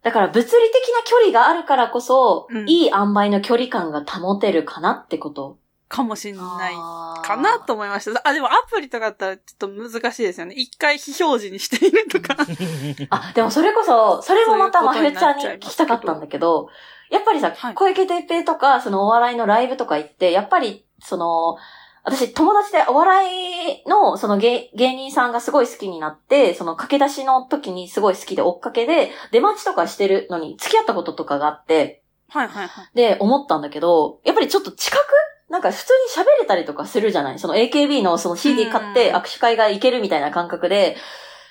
[0.02, 0.56] あ、だから物理的
[0.94, 5.58] な距離があるからこそ、うんいい塩梅の距離感が保てるかなってこと。
[5.92, 6.74] かもしんない
[7.22, 8.22] かなと思いました。
[8.26, 10.56] あ、でもアプリとかだったらちょっと難しいですよね。
[10.56, 12.38] 一回非表示にしているとか。
[13.12, 16.70] あ、でもそれこそ、それもまたまふちゃんに聞きたかったんだけど、
[17.10, 21.58] やっぱりさ、はい小池徹平とか、そのお笑いのライブとか行って、やっぱり、その、
[22.04, 32.90] 私友達でお笑いの、その芸芸人さんがすごい好きになって、その駆け出しの時にすごい好きで追っかけで、出待ちとかしてるのに付き合ったこととかがあって、はいはいはい。
[32.96, 35.04] で、思ったんだけど、やっぱりちょっと近く
[35.50, 37.40] なんか普通に喋れたりとかするじゃない？
[37.40, 40.96] その AKB のその CD 買ってうん握手会が行けるみたいな感覚で、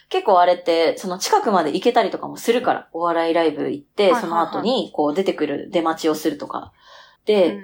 [0.09, 6.73] 結構あれって、その近くまで行けたりとかもするから、お笑いライブ行って、その後にこう出てくる出待ちをするとか。
[7.27, 7.61] で、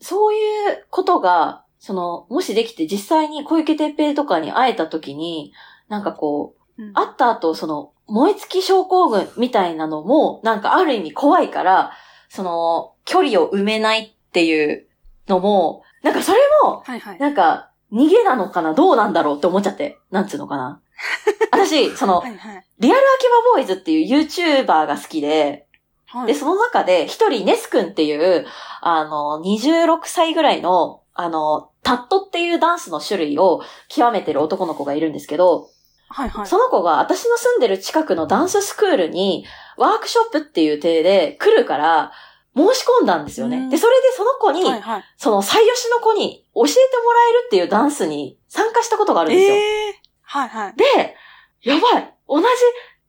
[0.00, 0.38] そうい
[0.74, 5.52] うことが、その、もしできて実際に小池徹平とかに会えた時に、
[5.88, 11.92] なんかこう、うん会った後、その、燃え尽き症候群みたいなのも、なんかある意味怖いから、
[12.28, 14.88] その、距離を埋めないっていう
[15.28, 17.18] のも、なんかそれも、はいはい。
[17.20, 18.74] なんか、逃げなのかな？
[18.74, 19.96] どうなんだろうって思っちゃって。
[20.10, 20.80] なんつうのかな？
[21.52, 22.66] 私、そのは、いはい。
[22.80, 25.66] リアル秋葉ボーイズっていう YouTuber が好きで、
[26.08, 28.46] はいで、その中で一人ネス君っていう、
[28.80, 35.68] あの、26歳ぐらいの、あの、タットっていうダンスの種類を極めてる男の子がいるんですけど、
[36.08, 36.46] はいはい。
[36.48, 39.46] その子が私の住んでる近くのダンススクールに
[39.76, 42.10] ワークショップっていう体で来るから
[42.56, 43.58] 申し込んだんですよね。
[43.58, 45.04] うんで、それでその子に、はいはい。
[45.16, 49.54] その最吉の子に教えてもらえるっていうダンスに参加したことがあるんですよ。
[49.54, 50.74] ええはいはい。
[50.76, 51.14] で、
[51.62, 52.46] やばい同じ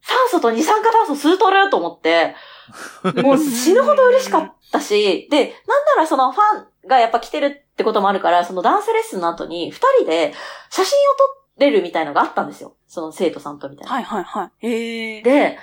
[0.02, 2.36] 酸素と二酸化炭素吸うとると思って、
[3.24, 10.34] もう死ぬほど嬉しかったし、で、なんならそのファンがやっぱ来てるってこともあるから、そのダンスレッスンの後に二人で
[10.72, 11.14] 写真を
[11.58, 12.76] 撮れるみたいのがあったんですよ。
[12.88, 13.94] その生徒さんとみたいな。
[13.94, 14.68] はいはいはい。
[14.68, 15.60] ええで、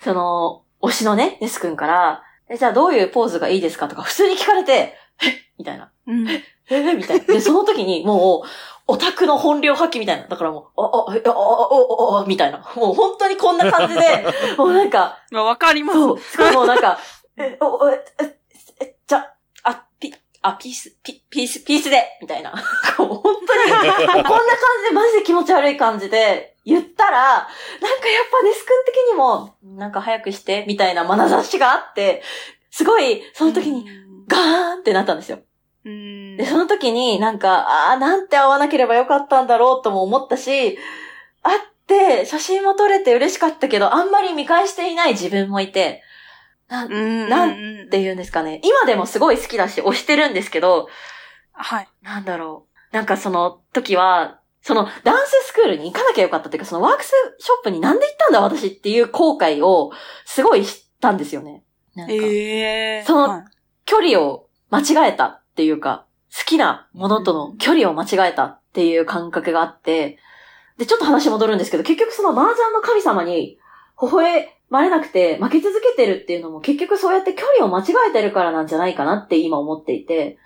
[0.00, 4.94] その、推しのね、ネス君から、え、じゃあどういうポーズがいいですかとか普通に聞かれて、え
[5.58, 5.92] みたいな。
[6.06, 6.26] うん。
[6.26, 7.24] えーみたいな。
[7.26, 8.48] で、その時にもう、
[8.86, 10.26] オタクの本領発揮みたいな。
[10.26, 12.58] だからもう、あ、あ、えあ、あ、あ、あ、あ、みたいな。
[12.76, 15.98] もう本当にこんな感じで、 もうなんか、まあわかります。
[15.98, 16.98] そう、すごいもうなんか、
[17.36, 18.38] え、お、おえ、え、
[18.80, 19.32] え、じゃ、
[20.42, 22.52] あ、ピ、ース、ピ、ピース、ピースでみたいな。
[22.96, 32.22] こう本当に、こんな感じで、マジで気持ち悪い感じで言ったら、なんかやっぱネス君的にも、なんか早くして、みたいな眼差しがあって、
[32.70, 33.86] すごい、その時に、
[34.26, 35.38] ガーンってなったんですよ。
[35.84, 36.36] うん。
[36.36, 40.78] で、その時になんか、ああ、なんて会わなければよかったんだろうとも思ったし、
[41.42, 46.02] 会って写真も撮れて嬉しかったけど、あんまり見返していない自分もいて、
[46.72, 46.88] な。
[46.88, 48.60] なんんて言うんですかね。
[48.64, 50.88] 今でもすごい好きだし、推してるんですけど、
[51.52, 51.88] はい。
[52.02, 52.96] なんだろう。
[52.96, 59.92] なんかその時は、そのダンススクールに行かなきゃよかったっていうか、そのワークスショップになんで行ったんだ私っていう後悔を
[60.24, 61.64] すごいしたんですよね。
[61.94, 63.44] なんか、ええそのはい
[63.84, 70.18] 距離を間違えたっていうか、好きなものとの距離を間違えたっていう感覚があって、
[70.78, 73.58] で、ちょっと話戻るんですけど、結局その麻雀の神様に
[74.00, 80.38] 微笑まれなくて負け続けてるっていうのも結局そうやって距離を間違えてるからなんじゃないかなって今思っていて、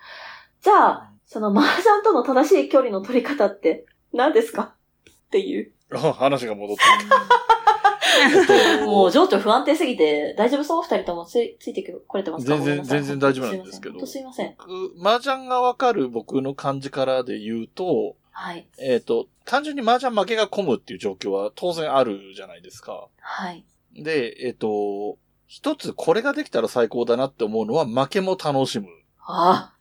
[0.62, 4.74] じゃあ、その麻雀との正しい距離の取り方って何ですか？
[5.08, 5.70] っていう。
[5.94, 6.82] あ話が戻って
[8.84, 10.82] もう情緒不安定すぎて大丈夫そう？
[10.82, 12.56] 二人ともついついてこれてますか？
[12.56, 14.56] 全然全然大丈夫なんですけどすいません。
[15.00, 18.66] 麻雀がわかる僕の感じからで言うと、はい。
[18.78, 23.08] えっ、と、単純に麻雀負けが込むっていう状況は当然あるじゃないですか。
[23.20, 23.64] はい。
[24.02, 28.88] で、えっ、と、一つこれができたら最高だなって思うのは負けも楽しむ。
[29.20, 29.76] ああ。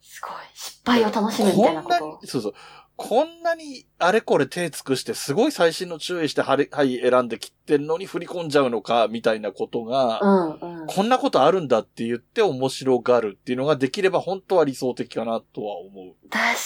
[0.00, 0.32] すごい。
[0.54, 2.26] 失敗を楽しむみたいなここんなとに、。
[2.28, 2.54] そうそう。
[2.96, 10.26] こんなにあれこれ手尽くして、すごい最新の注意して、はい、はい、選んで切ってんのに振り込んじゃうのか、みたいなことが、う
[10.66, 10.86] んうん。
[10.86, 16.14] こんなことあるんだって言って面白がるっていうのができれば本当は理想的かなとは思う。
[16.30, 16.56] 確かにね。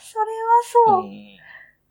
[0.00, 0.24] それ
[0.94, 1.06] はそうう。
[1.06, 1.40] ん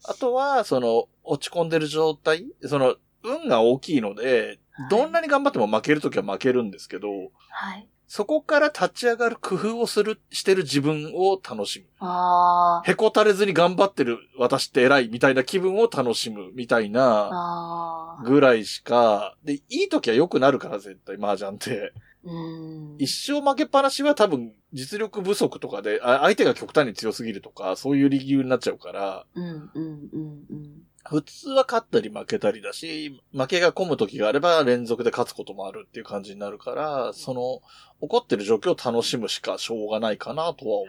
[0.06, 4.60] あとは、その、落ち込んでる状態、その、運が大きいので、
[4.90, 7.10] どんなに頑張っても負けるときは負けるんですけど、
[7.50, 7.88] はい。
[8.08, 11.86] そこから立ち上がる工夫をする、してる自分を楽しむ。
[12.00, 16.92] あへこたれずに頑張ってる私って偉いみたいな気分を楽しむみたいー。
[16.92, 18.24] な。
[18.26, 21.94] ぐらいしか、で、いい時は良くなるから絶対麻雀って。
[22.24, 22.96] うん。
[22.98, 30.82] 一生負けっぱなしは多分実力不足とかで、あ相手が極端に強すぎるとか、そういう理由になっちゃうから、うん、うん、うん、うん。
[31.10, 37.62] 普通は勝ったり負けたりだし、負けが込む時があれば連続で勝つこともあるっていう感じになるから、その、
[38.00, 40.86] 起こってる状況を楽しむしかしょうがないかなとは思う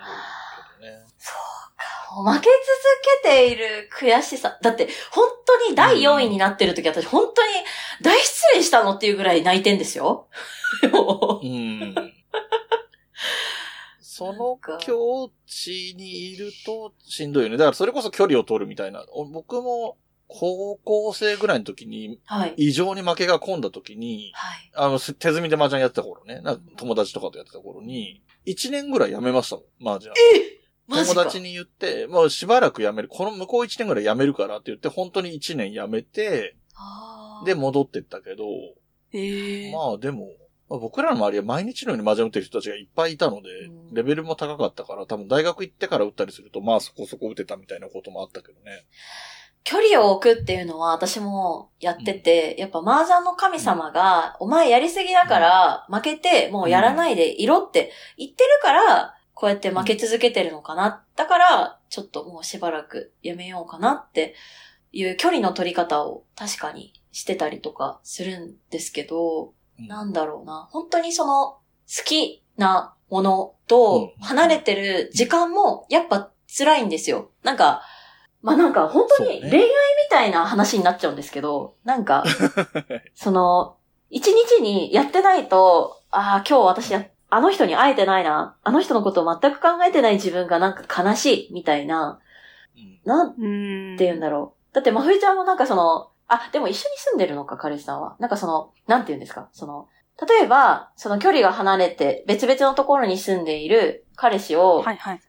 [0.81, 1.05] けどね。
[2.13, 2.53] 負け続
[3.23, 4.59] けている悔しさ。
[4.61, 7.53] だって、本当に第4位になってる時、私本当に
[8.03, 10.29] 大失礼したのっていうぐらい泣いてんですよ。
[10.93, 11.95] もううん。
[14.01, 17.57] その境地にいるとしんどいよね。
[17.57, 19.07] だからそれこそ距離を取るみたいな。
[19.13, 19.97] お僕も
[20.33, 22.55] 高校生ぐらいの時にはい。
[22.57, 24.71] 異常に負けが込んだ時に、はい。
[24.75, 30.15] あの、手積みで麻雀やってた頃ね、なんか友達とかとやってた頃に、1年ぐらいやめましたもん、麻雀。
[30.87, 33.09] マジか友達に言って、もうしばらくやめる。
[33.09, 36.57] この向こう1年ぐらいやめるからって言って、本当に1年やめて、
[37.45, 38.45] で、戻ってったけど、
[39.13, 40.29] ええまあでも、
[40.69, 48.87] まあ僕らの周りは毎日のように麻雀打ってる人たちがいっぱいいたのでうん、レベルも高かったから、多分大学行ってから打ったりすると、まあそこそこ打てたみたいなこともあったけどね。
[49.65, 61.05] 距離を置くっていうのは私もやってて、やっぱ麻雀の神様が、お前やりすぎだから負けてもうやらないでいろって言ってるから、こうやって負け続けてるのかな。
[61.17, 64.35] だから、ちょっともうしばらくやめようかなって
[64.93, 70.69] いう距離の取り方を確かにしてたりとかするんですけど、うんなんだろうな。
[70.71, 77.31] 本当にその好きなものとうん離れてる時間もやっぱ辛いんですよ。
[77.43, 77.83] なんか、
[78.43, 79.69] まあなんか本当に恋愛み
[80.11, 82.25] たいな話になっちゃうんですけど、なんか、
[83.15, 83.77] その、
[84.09, 92.19] 一日にやってないと、ああ、今日私や、あの人に会えてないな、あの人のことを全く考えてない自分がなんか悲しいみたいな、
[92.77, 93.35] うんなん。
[93.97, 94.75] て言うんだろう。
[94.75, 98.17] だって、まふいちゃんもなんかその、あ、でも一緒に住んでるのか、彼氏さんは。
[98.21, 99.49] なんかその、なんて言うんですか？
[99.53, 99.89] その、
[100.29, 105.21] 例えば、その距離が離れて別々のところに住んでいる彼氏を、はいはい。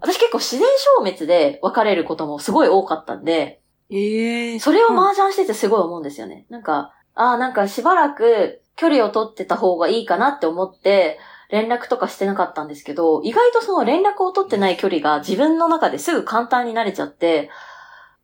[0.00, 4.58] 私結構自然消滅で別れることもすごい多かったんで、ええ。
[4.60, 6.46] それを麻雀しててすごい思うんですよね。
[6.48, 11.18] なんか、ああ、なんかしばらく距離を取ってた方がいいかなって思って、
[11.50, 17.50] 連絡とかしてなかったんですけど、意外とその連絡を取ってない距離が自分の中ですぐ簡単に慣れちゃって、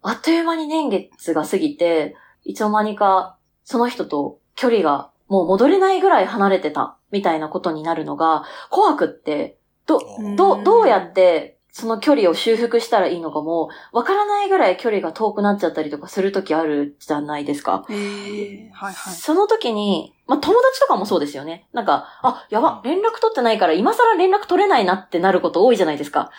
[0.02, 17.84] あっという間に年月が過ぎて、いつの間にかその人と距離がもう戻れないぐらい離れてたみたいなことになるのが怖くって、ど、うんどう、どうやってその距離を修復したらいいのかも、わからないぐらい距離が遠くなっちゃったりとかするときあるじゃないですか。
[17.90, 19.14] ええはいはい。
[19.14, 21.68] その時に、まあ、友達とかもそうですよね。
[21.74, 26.30] なんか、あ、やば、連絡取ってないから今更連絡取れないなってなること多いじゃないですか。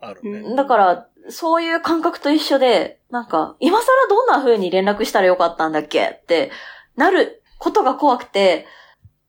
[0.00, 0.30] あるね。
[0.38, 6.50] うんだから、そういう感覚と一緒で、なんか、今更どんな風に連絡したらよかったんだっけって、
[6.96, 8.66] なることが怖くて、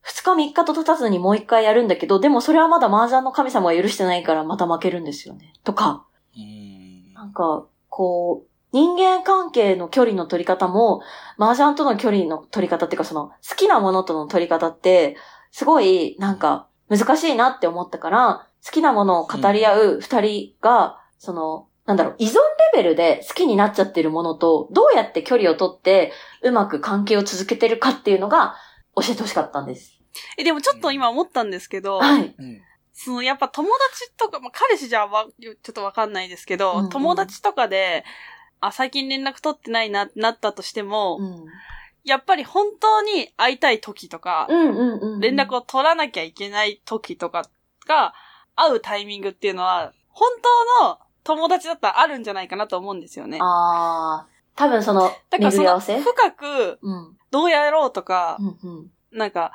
[0.01, 5.53] 二日三日と経たずにもう一回やるんだけど、でもそれはまだ麻雀の神様が許してないからまた負けるんですよね。
[5.63, 6.05] とか、
[7.13, 11.01] なんか、こう、人間関係の距離の取り方も、
[11.37, 15.17] 麻雀との距離の取り方っていうか、その、好きなものとの取り方って、
[15.51, 22.35] すごい、なんか、難しいなって思ったから、好きなものを語り合う二人が、その、なんだろう、依存
[22.73, 28.55] レベルで好きになっちゃってるものと、どうやって距離を取って、うまく関係を続けてるかっていうのが、
[28.95, 29.99] 教えてほしかったんです。
[30.37, 32.35] え、でもちょっと今思ったんですけど、はい。
[32.37, 32.61] うん
[32.93, 38.03] そのやっぱ友達とか、まあ、彼氏じゃわ、ちょっとわかんないですけど、うんうん友達とかで、
[38.59, 41.45] あ、最近連絡取ってないななったとしても、うん。
[42.03, 44.47] やっぱり本当に会いたい時とか。
[45.19, 47.49] 連絡を取らなきゃいけない時とか
[47.87, 48.13] が、
[48.55, 50.29] 会うタイミングっていうのは、本
[50.79, 53.39] 当の友達だったらあるんじゃないかなと思うんですよね。
[53.41, 57.17] あー、多分その、巡だからその、深く、うん。
[57.31, 58.91] どうやろうとかう、んうん。
[59.11, 59.51] なんか、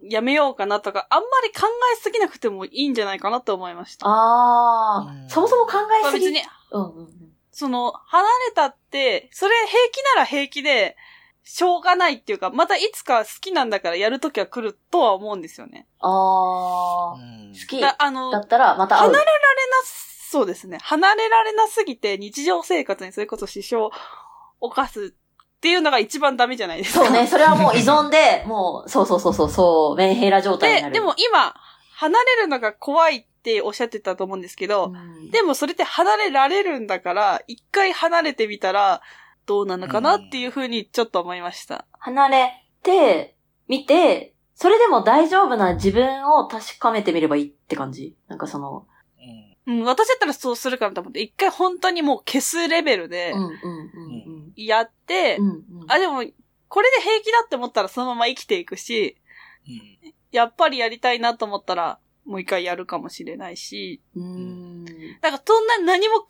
[0.00, 4.06] やめようかなとか、あんまり考えすぎなくてもいいんじゃないかなと思いました。
[4.06, 6.02] ああ、うんそもそも考えすぎ？
[6.02, 7.08] まあ別に、うんうんうん。
[7.50, 10.96] その、離れたって、それ平気なら平気で、
[11.50, 15.86] しょうがないっていうか、またいつか好きなんだからやるときは来るとは思うんですよね。
[15.98, 19.12] ああ、うん好きだだあの、ったらまた会う。
[19.12, 19.76] 離れられな、
[20.30, 20.76] そうですね。
[20.82, 23.90] 離れられなすぎて日常生活にそれこそ支障を
[24.60, 25.14] 犯す
[25.58, 27.04] っていうのが一番ダメじゃないですか。
[27.04, 30.92] そうね、それはもう依存で、 もう、そうそうそうそう、そう、メンヘラ状態になで、る。
[30.94, 31.54] でも今、
[31.96, 34.92] 離れるのが怖いっておっしゃってたと思うんですけど、
[35.32, 39.02] でもそれって離れられるんだから、一回離れてみたら、
[39.46, 41.86] どうなのかなっていうふうにちょっと思いました。
[41.98, 43.34] 離れて、
[43.66, 48.16] 見て、それでも大丈夫な自分を確かめてみればいいって感じ？
[48.28, 48.86] なんかその、
[49.66, 54.07] うんうん、私だったらそうするかなと思って、一回本当にもう消すレベルでうんうんうん
[54.66, 55.48] やって、うん。
[55.48, 56.22] うんうんあ、でも、
[56.68, 59.16] これで平気だって思ったらそのまま生きていくし、
[59.66, 59.98] うん
[60.30, 64.84] やっぱりやりたいなと思ったら、もう一回やるかもしれないし、うーん。
[64.84, 66.26] なんかそんな何も考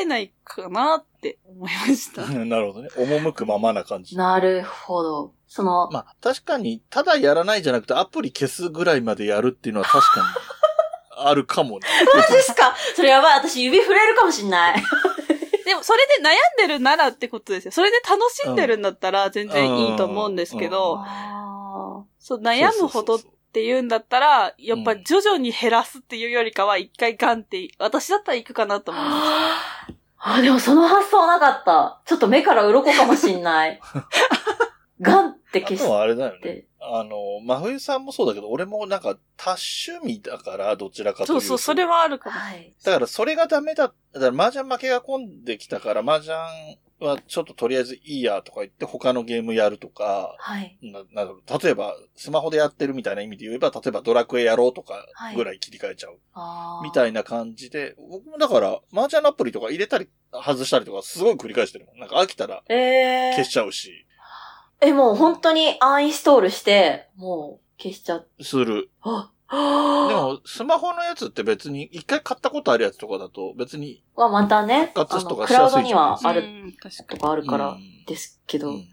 [0.00, 2.22] えないかなって思いました。
[2.22, 2.88] う んなるほどね。
[2.94, 4.16] 赴くままな感じ。
[4.16, 5.34] なるほど。
[5.48, 10.26] その、まあ、確かに、ただやらないじゃなくて、アプリ消すぐらいまでやるっていうのは確かに、
[11.26, 11.88] あるかもね。
[12.14, 12.76] マジですか？
[12.94, 13.34] それやばい。
[13.40, 14.82] 私指触れるかもしんない。
[15.64, 16.32] でも、それで悩
[16.64, 17.72] んでるならってことですよ。
[17.72, 23.20] それで楽しんでるんだったら全然いいと思うんですけど、あそう、悩むほどっ
[23.52, 29.20] て言うんだったら、やっぱ徐々に減らすっていうよりかは、一回ガンって、私だったら行くかなと思いま
[29.88, 29.92] す。
[29.92, 32.00] ーあ、でもその発想なかった。
[32.06, 33.80] ちょっと目から鱗かもしんない。
[35.02, 36.40] ガンってあ消しとはあれだよね。
[36.40, 36.66] て。
[36.80, 41.32] あの、真冬さんもそうだけど、俺もなんか多趣味だから、どちらかというと。
[41.32, 42.36] そうそう、それはあるかも。
[42.36, 42.74] はい。
[42.82, 43.92] だからそれがダメだ。
[44.12, 46.34] だから麻雀負けが込んできたから、麻雀
[47.02, 50.78] はちょっととりあえずいいやとか言って他のゲームやるとか、はい。
[50.82, 51.32] なな
[51.62, 56.18] 例えばスマホでやってるみたいな意味で言えば、例えばドラクエやろうとかぐらい切り替えちゃう。
[56.34, 61.98] あーみたいな感じで、僕もだから、麻雀のアプリとか入れたり外したりとかすごい繰り返してるもん。
[61.98, 63.50] なんか飽きたらえー消し。
[63.50, 64.11] ちゃうし、え、
[64.90, 68.26] もう本当にアンインストールして、もう消しちゃう。
[68.40, 68.90] する。
[69.02, 77.20] あ、ででも、も、スマホのやつって別に、一回買ったことあるやつとかだと、別に、はまたね、復活とかあのクラウドにしやすいじゃないですかはあるうん確かとに。
[77.20, 78.70] かあるからうんですけど。
[78.70, 78.88] うん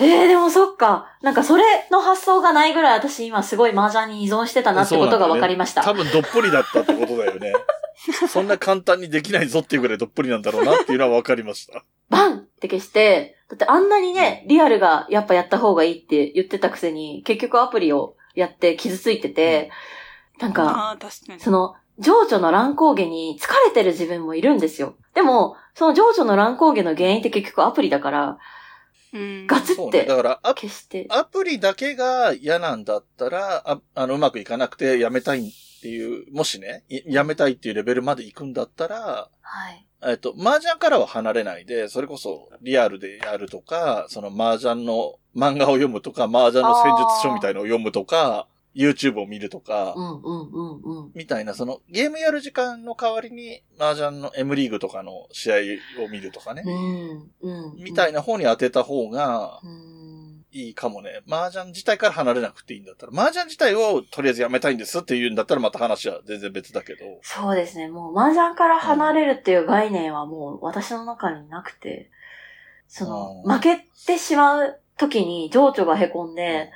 [0.00, 1.16] えー、でもそっか。
[1.22, 5.82] なんかそれの発想がないぐらい私今すごい麻雀に依存してたなってことが分かりました。
[5.82, 7.52] 多分どっぷりだったってことだよね。
[8.28, 11.84] そんな簡単にできないぞっていうぐらいどっぷりなんだろうなっていうのは分かりました。
[12.08, 19.70] バンって消して、だってあんなにね、リアルがやっぱやった方がいいって言ってたくせに、結局アプリをやって傷ついてて、
[20.40, 20.98] なんか。
[21.38, 24.94] その、情緒の乱高下に疲れてる自分もいるんですよ。
[25.14, 28.38] でも、その情緒の乱高下の原因って結局アプリだから、
[29.12, 30.00] うんガツそうね。
[30.00, 31.06] ってだからアプ、消して。
[31.10, 35.52] アプリだけが嫌なんだったら、ああの、うまくいかなくてやめたいっ
[35.82, 39.86] ていう、もしね、いやめたいっていうレベルまで行くんだったら、はい。
[40.04, 49.94] えっと、麻雀からは離れないで、それこそリアルでやるとか、その麻雀の漫画を読むとか、麻雀の戦術書みたいのを読むとか、YouTube を見るとか。
[51.14, 55.56] みたいな、そのゲームやる時間の代わりに、麻雀の M リーグとかの試合
[56.04, 56.64] を見るとかね。
[57.76, 60.31] みたいな方に当てた方がうん。
[60.52, 61.22] いいかもね。
[61.28, 66.98] 麻雀自体から離れなくていいんだったら、麻雀自体をとりあえずやめたいんですって言うんだったらまた話は全然別だけど。
[67.22, 67.88] そうですね。
[67.88, 72.10] もう麻雀から離れるっていう概念はもう私の中になくて、
[72.86, 76.70] その、うん負けてしまう時に情緒が凹んで、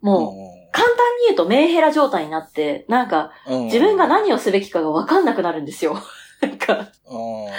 [0.00, 6.00] もう、簡単に言うとメンヘラ状態になって、なんか、うん、自分が何をすべきかがわかんなくなるんですよ。
[6.40, 7.52] なんか、うん、好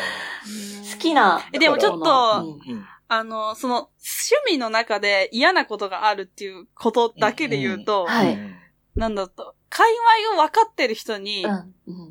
[0.97, 1.41] きな。
[1.53, 3.89] えでもちょっとうんうんあの、その、
[4.45, 8.55] 趣味の中で嫌なことがあるっていうことだけで言うと、はいうん
[8.93, 9.87] なんだと、界
[10.27, 11.45] 隈を分かってる人に。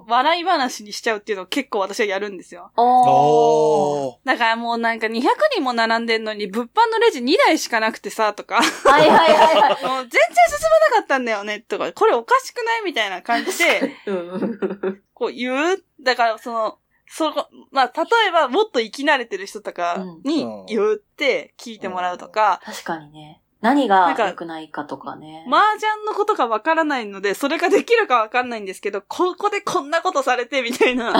[0.06, 2.72] 笑い話にしちゃうっていうのを結構私はやるんですよ。
[2.76, 4.18] お。
[4.24, 5.20] だからもうなんか200
[5.52, 9.84] 人も並んでんのに物販のレジ2台しかなくてさ、とか、はいはいはいはい。
[9.84, 10.58] もう全然進
[10.90, 12.84] まなかったんだよね、とか、これおかしくない？
[12.84, 15.02] みたいな感じで、 うん。
[15.12, 15.84] こう言う？
[16.02, 16.78] だからその、
[17.12, 23.42] そこ、まあ、例えばもっと生き慣れてる人とかにうん言って聞いてもらうとか、確かにね。
[23.60, 25.44] 何がなんか良くないかとかね。
[25.46, 31.12] 麻雀のことがわからないので、それができるかわかんないんですけど、ここでこんなことされてみたいな、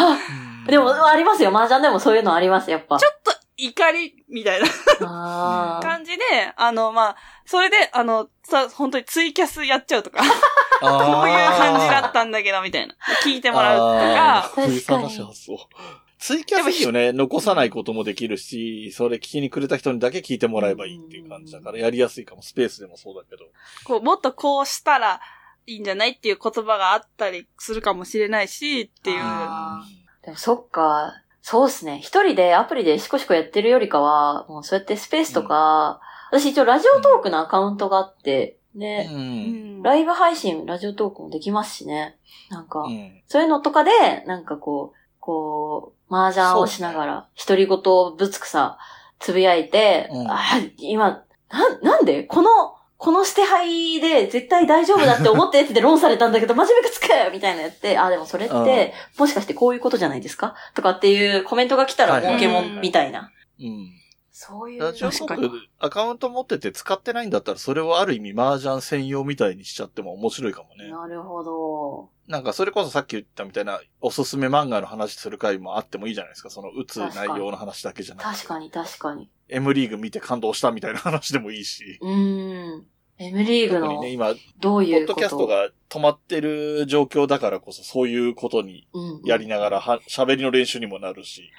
[0.66, 1.50] でも、ありますよ。
[1.50, 2.98] 麻雀でもそういうのあります、やっぱ。
[2.98, 4.60] と怒りみたい
[5.00, 6.22] な感じで、
[6.56, 7.16] あの、まあ、
[7.50, 12.94] それで、あの、さ、本当にツイキャスやっちゃうとか、ここういう感じだったんだけど、みたいな。
[13.24, 15.08] 聞いてもらうとか、確かに。
[16.20, 17.10] ツイキャスいいよね。
[17.12, 22.42] 残さないこともできるし、それ聞きにくれた人にだけ聞いてもらえばいいっていう感じだから、やりやすいかも。
[22.42, 23.42] スペースでもそうだけど。
[23.82, 25.20] こう、もっとこうしたら
[25.66, 29.18] いいんじゃないっていう言葉があったりするかもしれないし、っていう。
[29.22, 29.82] あ
[30.22, 31.14] でもそっか。
[31.42, 31.98] そうっすね。
[31.98, 36.00] 一人でアプリでシコシコやってるよりかは、もうそうやってスペースとか、
[36.30, 39.14] 私一応ラジオトークのアカウントがあって、ね、う。
[39.14, 42.16] うんんライブ配信、ラジオトークもできますしね。
[42.50, 43.22] なんか、うん。
[43.26, 43.90] そういうのとかで、
[44.26, 48.78] なんかこう、こう、麻雀をしながら、独り言をぶつくさ、
[49.18, 50.38] つぶやいて、うんあ、
[50.78, 52.24] 今、な、なんで？
[52.24, 52.50] この、
[52.96, 60.54] この捨て牌で絶対大丈夫だって思ってって論されたんだけど、真面目くつくみたいなやって、あ、でもそれって、もしかしてこういうことじゃないですか？
[60.74, 63.32] とかっていうコメントが来たら儲けもんみたいな。
[63.58, 63.90] うん。
[64.42, 64.80] そういう。
[64.80, 70.90] ラジオトークアカウント持ってて使ってないんだったら、それをある意味麻雀専用みたいにしちゃっても面白いかもね。
[70.90, 72.08] なるほど。
[72.26, 76.48] なんかそれこそさっき言ったみたいなおすすめ漫画の話する回もあってもいいじゃないですか。
[76.48, 78.36] その打つ内容の話だけじゃなくて。
[78.38, 79.28] 確かに確かに。
[79.50, 81.98] M リーグ見て感動したみたいな話でもいいし。
[82.00, 82.86] うーん。
[83.18, 85.20] M リーグの特にね、今、どうポいうこと？
[85.20, 91.50] ッドキャストが止まってる状況だからこそ、そういうことにうんやりながらは、喋りの練習にもなるし、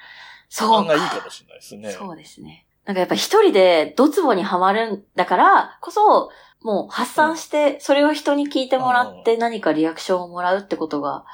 [0.48, 1.92] そう案外いいかもしれないですね。
[1.92, 2.66] そうですね。
[2.84, 6.30] なんかやっぱ一人でドツボにはまるんだからこそ、
[6.62, 11.24] もう発散して、それを人に聞いてもらって何かリアクションをもらうってことが、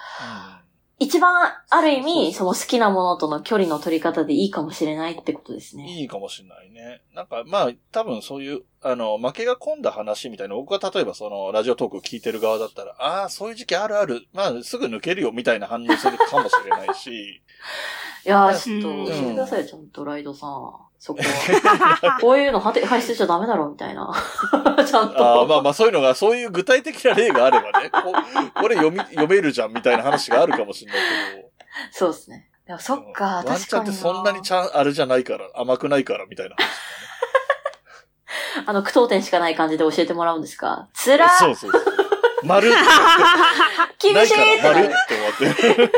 [1.01, 5.93] 一番ある意味、その好きなものとの距離の取り方でいいかもしれないってことですうんね。
[5.93, 7.03] いいかもしれないね。
[7.15, 17.43] なんか、まあ、多分そういう、あの、負けが込んだ話みたいな、僕が例えばその、ラジオトーク聞いてる側だったら、ああ、そういう時期あるある、まあ、すぐ抜けるよみたいな反応するかもしれないし、
[18.27, 20.88] いやー、ちょっとうん教えてくださいよ、ちゃんとライドさん。
[20.99, 22.19] そこは。
[22.21, 24.13] こういうのはて排出しちゃダメだろ、みたいな。
[24.87, 25.25] ちゃんと。
[25.25, 28.13] ああ、まあまあそういうのが、そういう具体的な例があればね、こ
[28.63, 31.01] これ読み、読めるじゃんみたいな話があるかもしれない
[31.35, 31.49] けど、
[31.93, 32.49] そうですね。
[32.67, 33.91] でもそっか、ワンチャン確かにな。
[33.93, 36.69] ってそんなにちゃん、あれじゃないから、甘くないからみたいな話
[38.67, 40.89] あの、句読点しかない感じで教えてもらうんですか？
[40.95, 41.83] つらそうそうそう。
[42.45, 45.93] 丸って厳しいって丸って思って。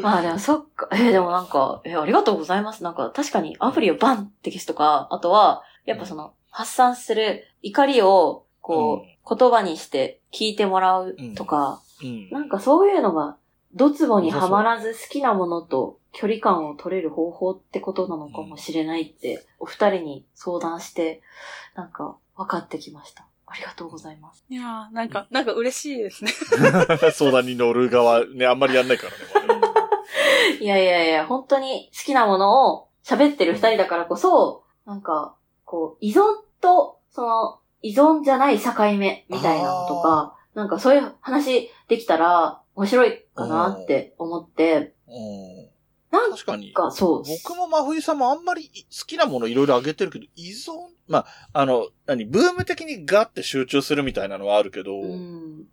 [0.04, 0.88] まあでもそっか。
[0.92, 2.82] えーでもなんか、えーありがとうございます。
[2.82, 12.30] なんか確かにアプリをバンって消すとか、あとは、やっぱその、発散する怒りを、こう、言葉にして聞いてもらうとか、うん。
[12.30, 13.36] なんかそういうのが、
[13.74, 21.22] ドツボにはまらず好きなものと距離感を取れる方法ってことなのかもしれないって、お二人に相談して、
[21.76, 23.26] なんか分かってきました。
[23.46, 24.44] ありがとうございます。
[24.48, 26.32] いやーなんか、なんか嬉しいですね。
[27.12, 29.08] 相談に乗る側、ね、あんまりやんないか
[29.46, 29.59] らね。
[30.60, 36.22] いやいやいや、本当に好きなものを喋ってる二人だからこそ、なんか、こう、依存
[36.60, 45.70] と、その、依存じゃない境目みたいなのとか、なんかそういう話できたら面白いかなって思って、うん。
[46.10, 46.72] なん確かに。
[46.72, 47.22] かそう。
[47.44, 50.72] 僕も真冬さんもあんまり好きなものいろいろあげてるけど、依存
[51.08, 55.66] まあ、あの、何、ブーム的にガって集中するみたいなのはあるけど、うん。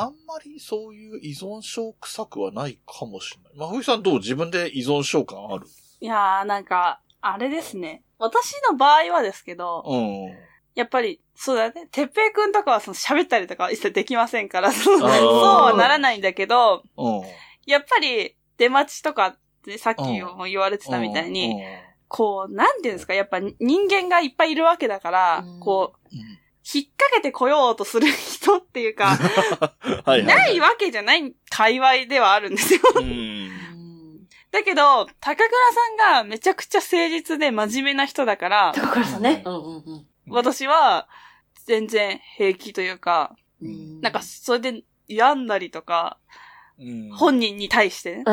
[0.00, 3.58] あんまりそういう依存症臭くはないかもしれない。
[3.58, 4.18] 真冬さんどう？
[4.18, 5.66] 自分で依存症感ある？
[6.00, 8.02] いやーなんか、あれですね。
[8.18, 10.26] 私の場合はですけど、うん。
[10.74, 11.86] やっぱり、そうだね。
[11.90, 17.22] てっぺいくんとかはその喋ったりとかは一切できませんから、 そうはならないんだけど、うん。
[17.66, 21.54] やっぱり出待ちとかってさっきも言われてたみたいに、
[22.08, 29.16] こう、なんていうんですか、やっぱ人間がいっぱいいるわけだから、うんこう、うん、うん引っ掛けてこようとする人っていうか、
[30.04, 30.24] はいはい。
[30.24, 32.80] ないわけじゃない界隈ではあるんですよ。
[34.50, 39.42] だけど、高倉さんがめちゃくちゃ誠実で真面目な人だから、高倉さんね。
[39.44, 41.08] うんうん私は
[41.66, 44.00] 全然平気というか、うん。
[44.00, 46.18] なんかそれで病んだりとか、
[46.78, 48.24] うん本人に対してね。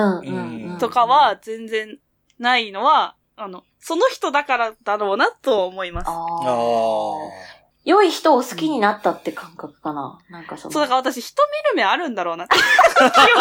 [0.79, 1.97] とかは全然
[2.39, 6.07] ないのは、あの、その人だからだろうなと思います。
[6.07, 6.11] あ。
[6.13, 7.15] あ。
[7.87, 10.19] 良い人を好きになったって感覚かな。
[10.29, 10.73] なんかその。
[10.73, 12.57] そう、だから私人見る目あるんだろうな って。
[12.57, 12.67] でも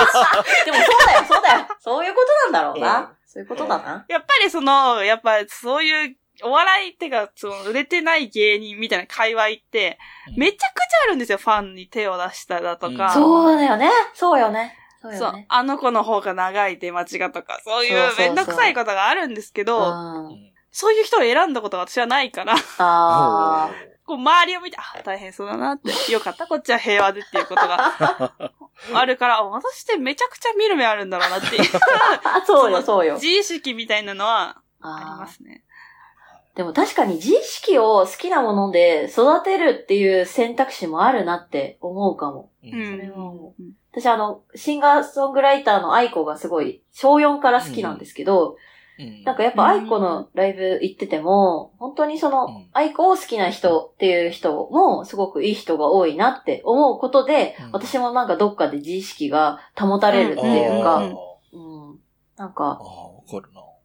[0.07, 1.67] そうだよ、そうだよ。
[1.81, 3.13] そういうことなんだろううんな。
[3.27, 4.05] そういうことだな。
[4.09, 9.99] やっぱりその、やっぱそういう、お笑いってか、その、売れてない芸人みたいな界隈って、
[10.37, 10.67] めちゃくちゃ
[11.07, 13.07] あるんですよ、ファンに手を出しただとか。
[13.07, 13.91] うんそうだよね。
[14.15, 14.79] そうよね。
[15.03, 15.45] そうそう。
[15.49, 20.53] あの子の方が長い出待ちがとか、そういそうめんどくさいことがあるんですけど、うん。
[20.71, 23.71] そういう人を選んだことが私はないから、あ
[24.07, 28.33] こう周りを見て、あ、大変そうだなって、よかった、こっちは平和でっていうことが
[28.95, 31.63] あるから、あ私ってめちゃくちゃ見る目あるんだろうなっていう、
[32.25, 32.41] あ。
[32.47, 33.15] そうよ、そうよ。
[33.15, 35.65] 自意識みたいなのはありますね。
[36.55, 42.51] でも確かに自意識を好きなもので育てるっていう選択肢もあるなって思うかも。
[42.63, 42.67] う。
[42.69, 43.55] うんんそれは思
[43.93, 48.57] 私あの、シンガーソングライターの愛子がすごい、小4から好きなんですけど、うん
[49.25, 61.99] なんかやっぱ愛子のライブ行ってても、本当にそのうん、愛子を好きな人っていう人もすごくいい人が多いなって思うことで、うん私もなんかどっかで自意識が保たれるっていうか、うんうん
[62.37, 62.81] なんあか。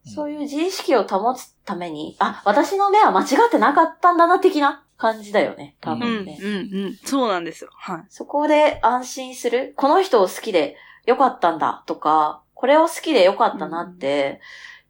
[0.04, 6.38] そういう自意識を保つために、あ、私の目は間違ってなかったんだな的な感じだよね、多うん、うん、分ね。
[6.42, 6.96] うん。
[7.04, 7.70] そうなんですよ。
[7.72, 8.04] はい。
[8.08, 9.74] そこで安心する。
[9.76, 14.40] この人を好きでよかったんだとか、これを好きでよかったなって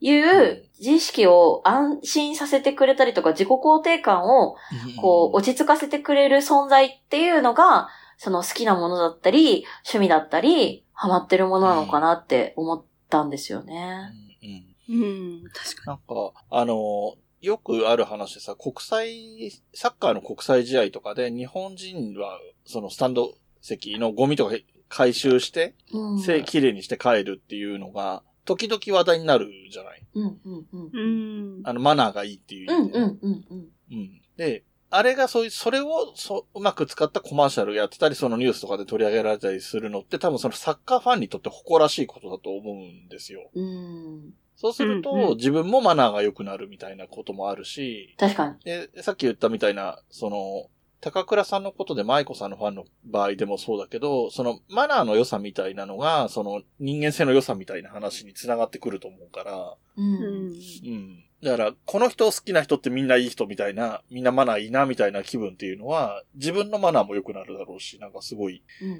[0.02, 4.56] いう自意識を安心させてくれたりとか、自己肯定感を
[5.00, 14.12] こう、落ち着かせてくれる存在っていうのが、その好きなものだったり、趣味だったり、ハマってるものなのかなって思ったんですよね。
[14.42, 15.02] うんうん。
[15.02, 24.56] うん、確かなんか、あの、よくある話でさ、国際、サッカーの国際試合とかで日本人は、そのスタンド席のゴミとか
[24.88, 26.20] 回収して、うん。
[26.20, 30.02] せきれいにして帰るっていうのが、時々話題になるじゃない？
[30.14, 31.60] うんうんうん。
[31.64, 33.68] あの、マナーがいいっていううん意味でね、うんうんうん。
[33.92, 34.20] うん。
[34.36, 43.48] で、あれがそういう、それをそう、うまく使ったコマーシャルやってたり、そのニュースとかで取り上げられたりするのって多分そのサッカーファンにとって誇らしいことだと思うんですよ。
[43.54, 44.34] うん。
[44.56, 48.56] そうすると、うんうん自分もマナーが良くなるみたいなこともあるし、確かに。
[48.64, 50.68] で、さっき言ったみたいな、その、
[51.02, 60.00] 高倉さんのことで舞子さんのファンの場合でもそうだけど、そのマナーの良さみたいなのが、その人間性の良さみたいな話に繋がってくると思うから、う。
[60.00, 60.52] うんん。
[60.52, 61.24] うん。
[61.42, 68.98] だから、この人好きな人ってみんないい人みたいな、みんなマナーいいなみたいな気分っていうのは、自分のマナーも良くなるだろうし、なんかすごい、うんうんう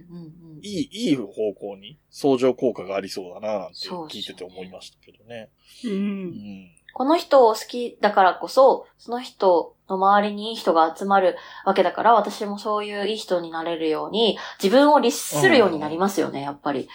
[0.56, 0.60] ん。
[0.60, 5.50] いい、いい方向に相乗効果がありそうだななんて聞いてて思いましたけどね。
[5.84, 5.88] う。
[5.88, 6.70] うんん。
[6.92, 16.88] この人を好きだからこそ、その人の周りにいい人が集まるわけだから、私もそういういい人になれるように、自分を律するようになりますよね、やっぱり。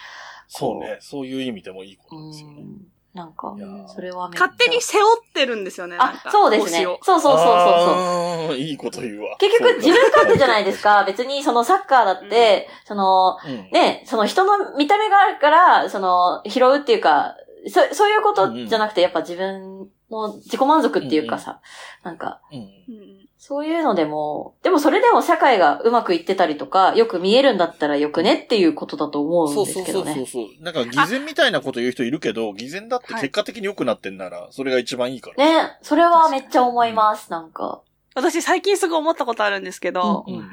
[0.48, 0.98] そうね。
[1.00, 2.62] そういう意味でもいいことうですよね。
[2.62, 2.78] ん。
[3.14, 3.56] なんか
[3.88, 5.96] それは勝手に背負ってるんですよね。
[5.98, 6.84] あか、そうですね。
[6.84, 8.56] そうそうそうそうそう。
[8.56, 9.36] いいこと言うわ。
[9.38, 11.02] 結局自分勝手じゃないですか。
[11.08, 13.62] 別にそのサッカーだって、その、そうだ。
[13.62, 13.70] うん。
[13.72, 17.34] ね、その人の見た目があるから、その、拾うっていうか、
[17.70, 21.60] そ、そういうことじゃなくて、やっぱ自分の自己満足っていうかさ、
[22.02, 22.58] なんか、うん。
[22.58, 30.12] うんそういうのでも、でもそれでも社会がうまくいってたりとか、よく見えるんだったらよくねっていうことだと思うんでそうそうすけどね。
[30.12, 30.62] そうそうそう。
[30.62, 35.62] なんか偽善みたいなこと言う人いるけど、偽善だって結果的に良くなってんなら、それが一番いいから。
[35.64, 37.80] ね、それはめっちゃ思います、なんか。
[38.14, 40.50] 私最近すぐ思ったことあるんですけど、うんうん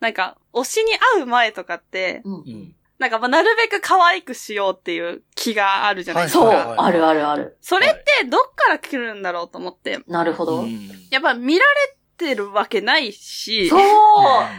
[0.00, 2.74] なんか、推しに会う前とかって、うんうんうん。
[3.02, 6.40] なんかまあなるべく可愛くしようっていう気があるじゃないですか。
[6.40, 7.58] そう、はいはいあるあるある。
[7.60, 9.98] それってどっから来るんだろうと思って。
[10.06, 10.60] なるほど。
[10.60, 13.80] うんやっぱ見られてるわけないし、そう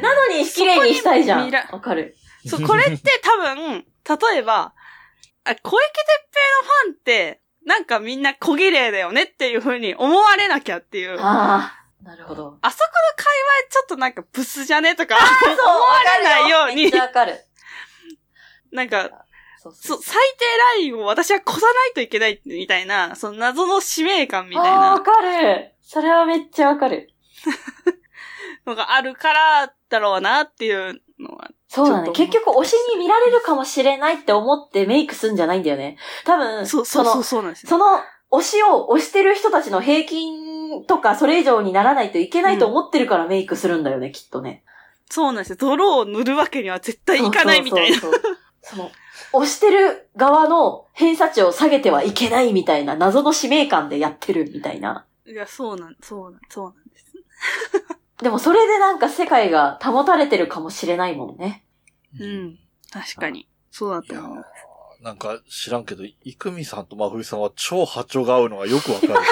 [0.02, 1.50] なのに綺麗にしたいじゃん。
[1.72, 2.18] わかる。
[2.46, 3.86] そう、これって多分、
[4.34, 4.74] 例えば、
[5.46, 11.18] あ小池徹平のファンって、なんかみんな小綺麗だよねっていう風に思われなきゃっていう。
[11.18, 12.44] あああ、なるほど。
[12.44, 17.40] そこの界隈ちょっとなんかブスじゃねとか、そう、思われないようにわかる。
[18.74, 19.26] なんか、
[19.62, 19.96] そう最
[20.38, 20.46] 低
[20.82, 25.72] ラインを私は越さないといけないみたいな、その謎の使命感みたいああ、わなかる。
[25.82, 27.10] それはめっちゃわかる。
[28.66, 31.52] のがあるからだろうなっていうのは。
[31.68, 32.12] そうだね。
[32.12, 35.98] 結局推しに見られるかもしれないって思ってメイクすんじゃないんだよね。
[36.26, 37.52] 多分、そうその、その
[38.32, 44.64] 推しを推してる人たちの平均とかそれ以上にならないといけないと思ってるからメイクするんだよね、きっとね。
[45.10, 45.56] そうなんですよ。
[45.60, 48.00] 泥を塗るわけには絶対いかないみたいな。
[48.00, 48.33] そうそうそう
[48.64, 48.92] その、
[49.34, 55.06] 推してる側の偏差値を下げてはいけないみたいな謎の使命感でやってるみたいな。
[55.28, 57.06] いや、そうなん、そうなん、そうなんです。
[58.24, 61.66] でもそれでなんか世界が保たれてるかもしれないもんね。
[62.20, 62.60] うん。
[62.92, 63.48] 確かに。
[63.70, 64.46] そうだいやと思う。
[65.02, 69.20] ーなんか知らんけど、イクミさんと真冬さんは超波長が合うのがよくわかるね。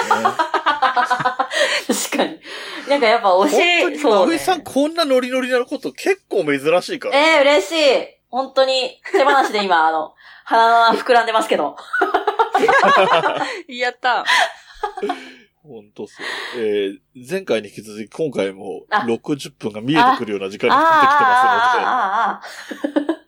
[1.88, 2.40] 確かに。
[2.88, 4.18] なんかやっぱ推本当し、にそう、ね。
[4.18, 7.18] 真冬さんこんなノリノリなこと結構珍しいから。
[7.18, 8.21] ええ嬉しい。
[8.32, 10.14] 本当に、手放しで今、あの、
[10.44, 11.76] 鼻が膨らんでますけど。
[13.68, 14.24] やった。
[15.62, 16.26] 本当そう。
[16.58, 21.86] えー、前回に引き続き今回もあ60分が見えてくるような時間あになってきてますので。
[21.86, 23.22] あ、ああ、ああ、ああ。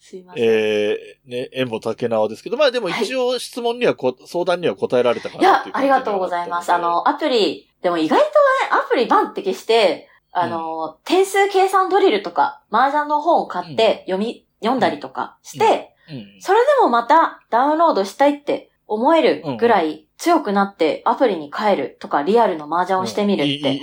[0.00, 0.44] すいません。
[0.44, 6.72] えー、ね、縁も竹縄ですけど、まあでも一応質問にはこ、相談には答えられたかなっていう、ありがとうございます。
[6.72, 8.30] あ、の、アプリ、でも意外とね、
[8.70, 10.08] アプリバンって消して、
[10.38, 16.40] あの、点数計算ドリルとか、麻雀の本を買って読み、読んだりとかして、うん。
[16.40, 23.80] それでもまたダウンロードしたいって思えるぐらい強くなってアプリに変えるとかリアルの麻雀をしてみるって。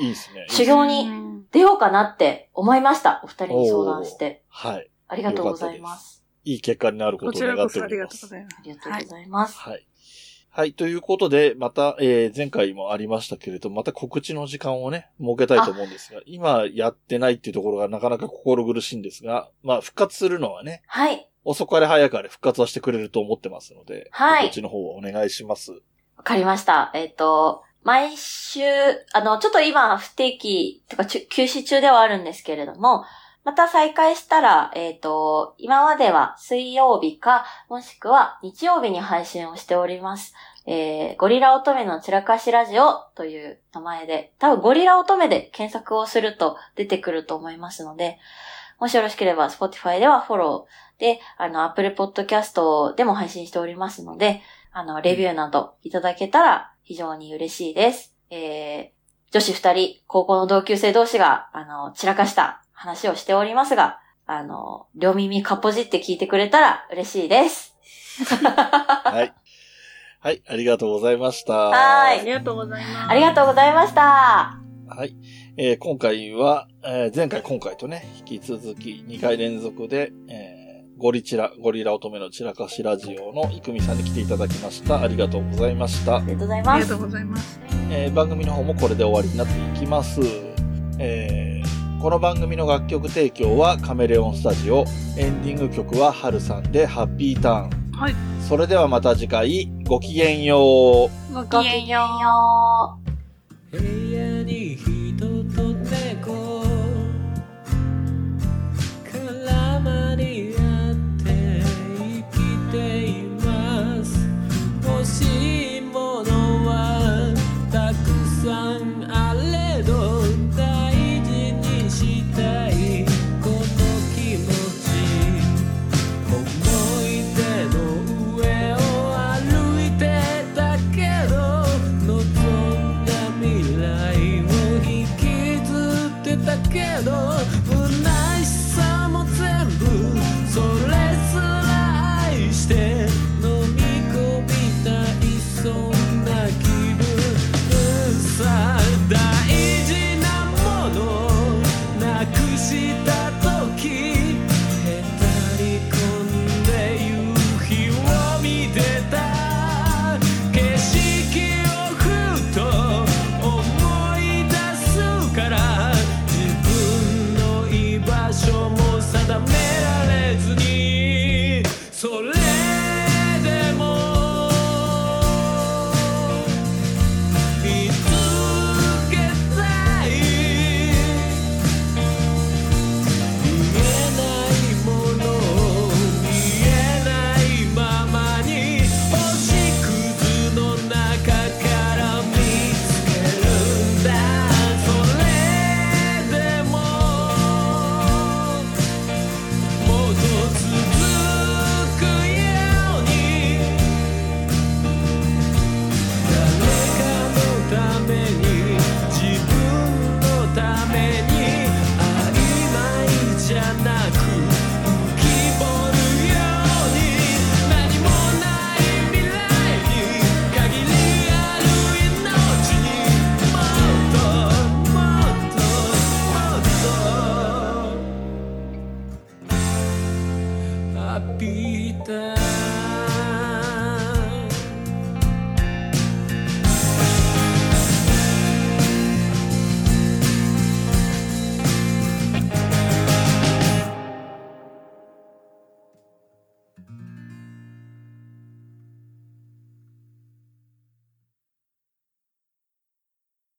[0.47, 1.23] 修行にうん
[1.53, 3.21] 出ようかなって思いました。
[3.23, 4.43] お二人に相談して。
[4.49, 4.89] はい。
[5.07, 6.25] ありがとうございます。
[6.43, 8.21] いい結果になるこことちらを願ってこそありがおります。
[8.21, 8.55] とうございます。
[8.57, 9.59] ありがとうございます。
[9.59, 9.87] はい。
[10.55, 10.73] はい。
[10.73, 21.27] ということで、また、えー前回もありましたけれど、また告知の時間をね、設けたいと思うんですが、今やってないっていうところがなかなか心苦しいんですが、まあ、復活するのはね、はい。
[21.43, 25.71] 遅かれ早かれ復活はしてくれると思ってますので、はい告知の方をお願いします。
[26.17, 26.91] わかりました。
[26.93, 28.61] えっ、と、毎週、
[29.13, 33.05] あの、ちょっと今不定期とか休止中ではあるんですけれども、
[33.43, 40.33] また再開したら、えっ、と、今までは水曜日か、もしくは日曜日に配信をしております。
[40.65, 48.17] えー、ゴリラ乙女の散らかしラジオという名前で、多分ゴリラ乙女で検索をすると出てくると思いますので、
[48.79, 54.41] もしよろしければ Spotify ではフォローで、あの、Apple Podcast でも配信しておりますので、
[54.71, 58.15] あの、レビューなどいただけたら非常に嬉しいです。
[58.29, 67.73] えー、女子二人、高校の同級生同士が、あの、散らかした話をしておりますが、あの、両耳かっぽじって聞いてくれたら嬉しいです。
[68.43, 69.33] はい。
[70.19, 71.53] はい、ありがとうございました。
[71.53, 73.09] はいありがとうございます。
[73.09, 74.01] ありがとうございました。
[74.01, 75.15] はい。
[75.55, 80.63] えー今回は、えー前回今回とね、引き続き2回連続で、えー
[80.97, 85.01] ゴリチラ、ゴリラ乙女の散らかしラジオのいくみさんに来ていただきました。
[85.01, 86.19] ありがとうございましたあ。
[86.19, 86.99] りがとうございますありがとう。
[86.99, 87.59] ございます。
[87.91, 90.19] えー番組の方もこれで終わりになっていきます。
[90.99, 91.62] えー
[92.03, 94.83] この番組の楽曲提供はカメレオンスタジオ。
[95.17, 97.91] エンディング曲はハルさんでハッピーターン。
[97.93, 98.15] はい。
[98.45, 101.33] それではまた次回、ごきげんよう。
[101.33, 102.99] ごごきげんよ
[103.71, 103.79] う。
[103.79, 105.13] 部屋に一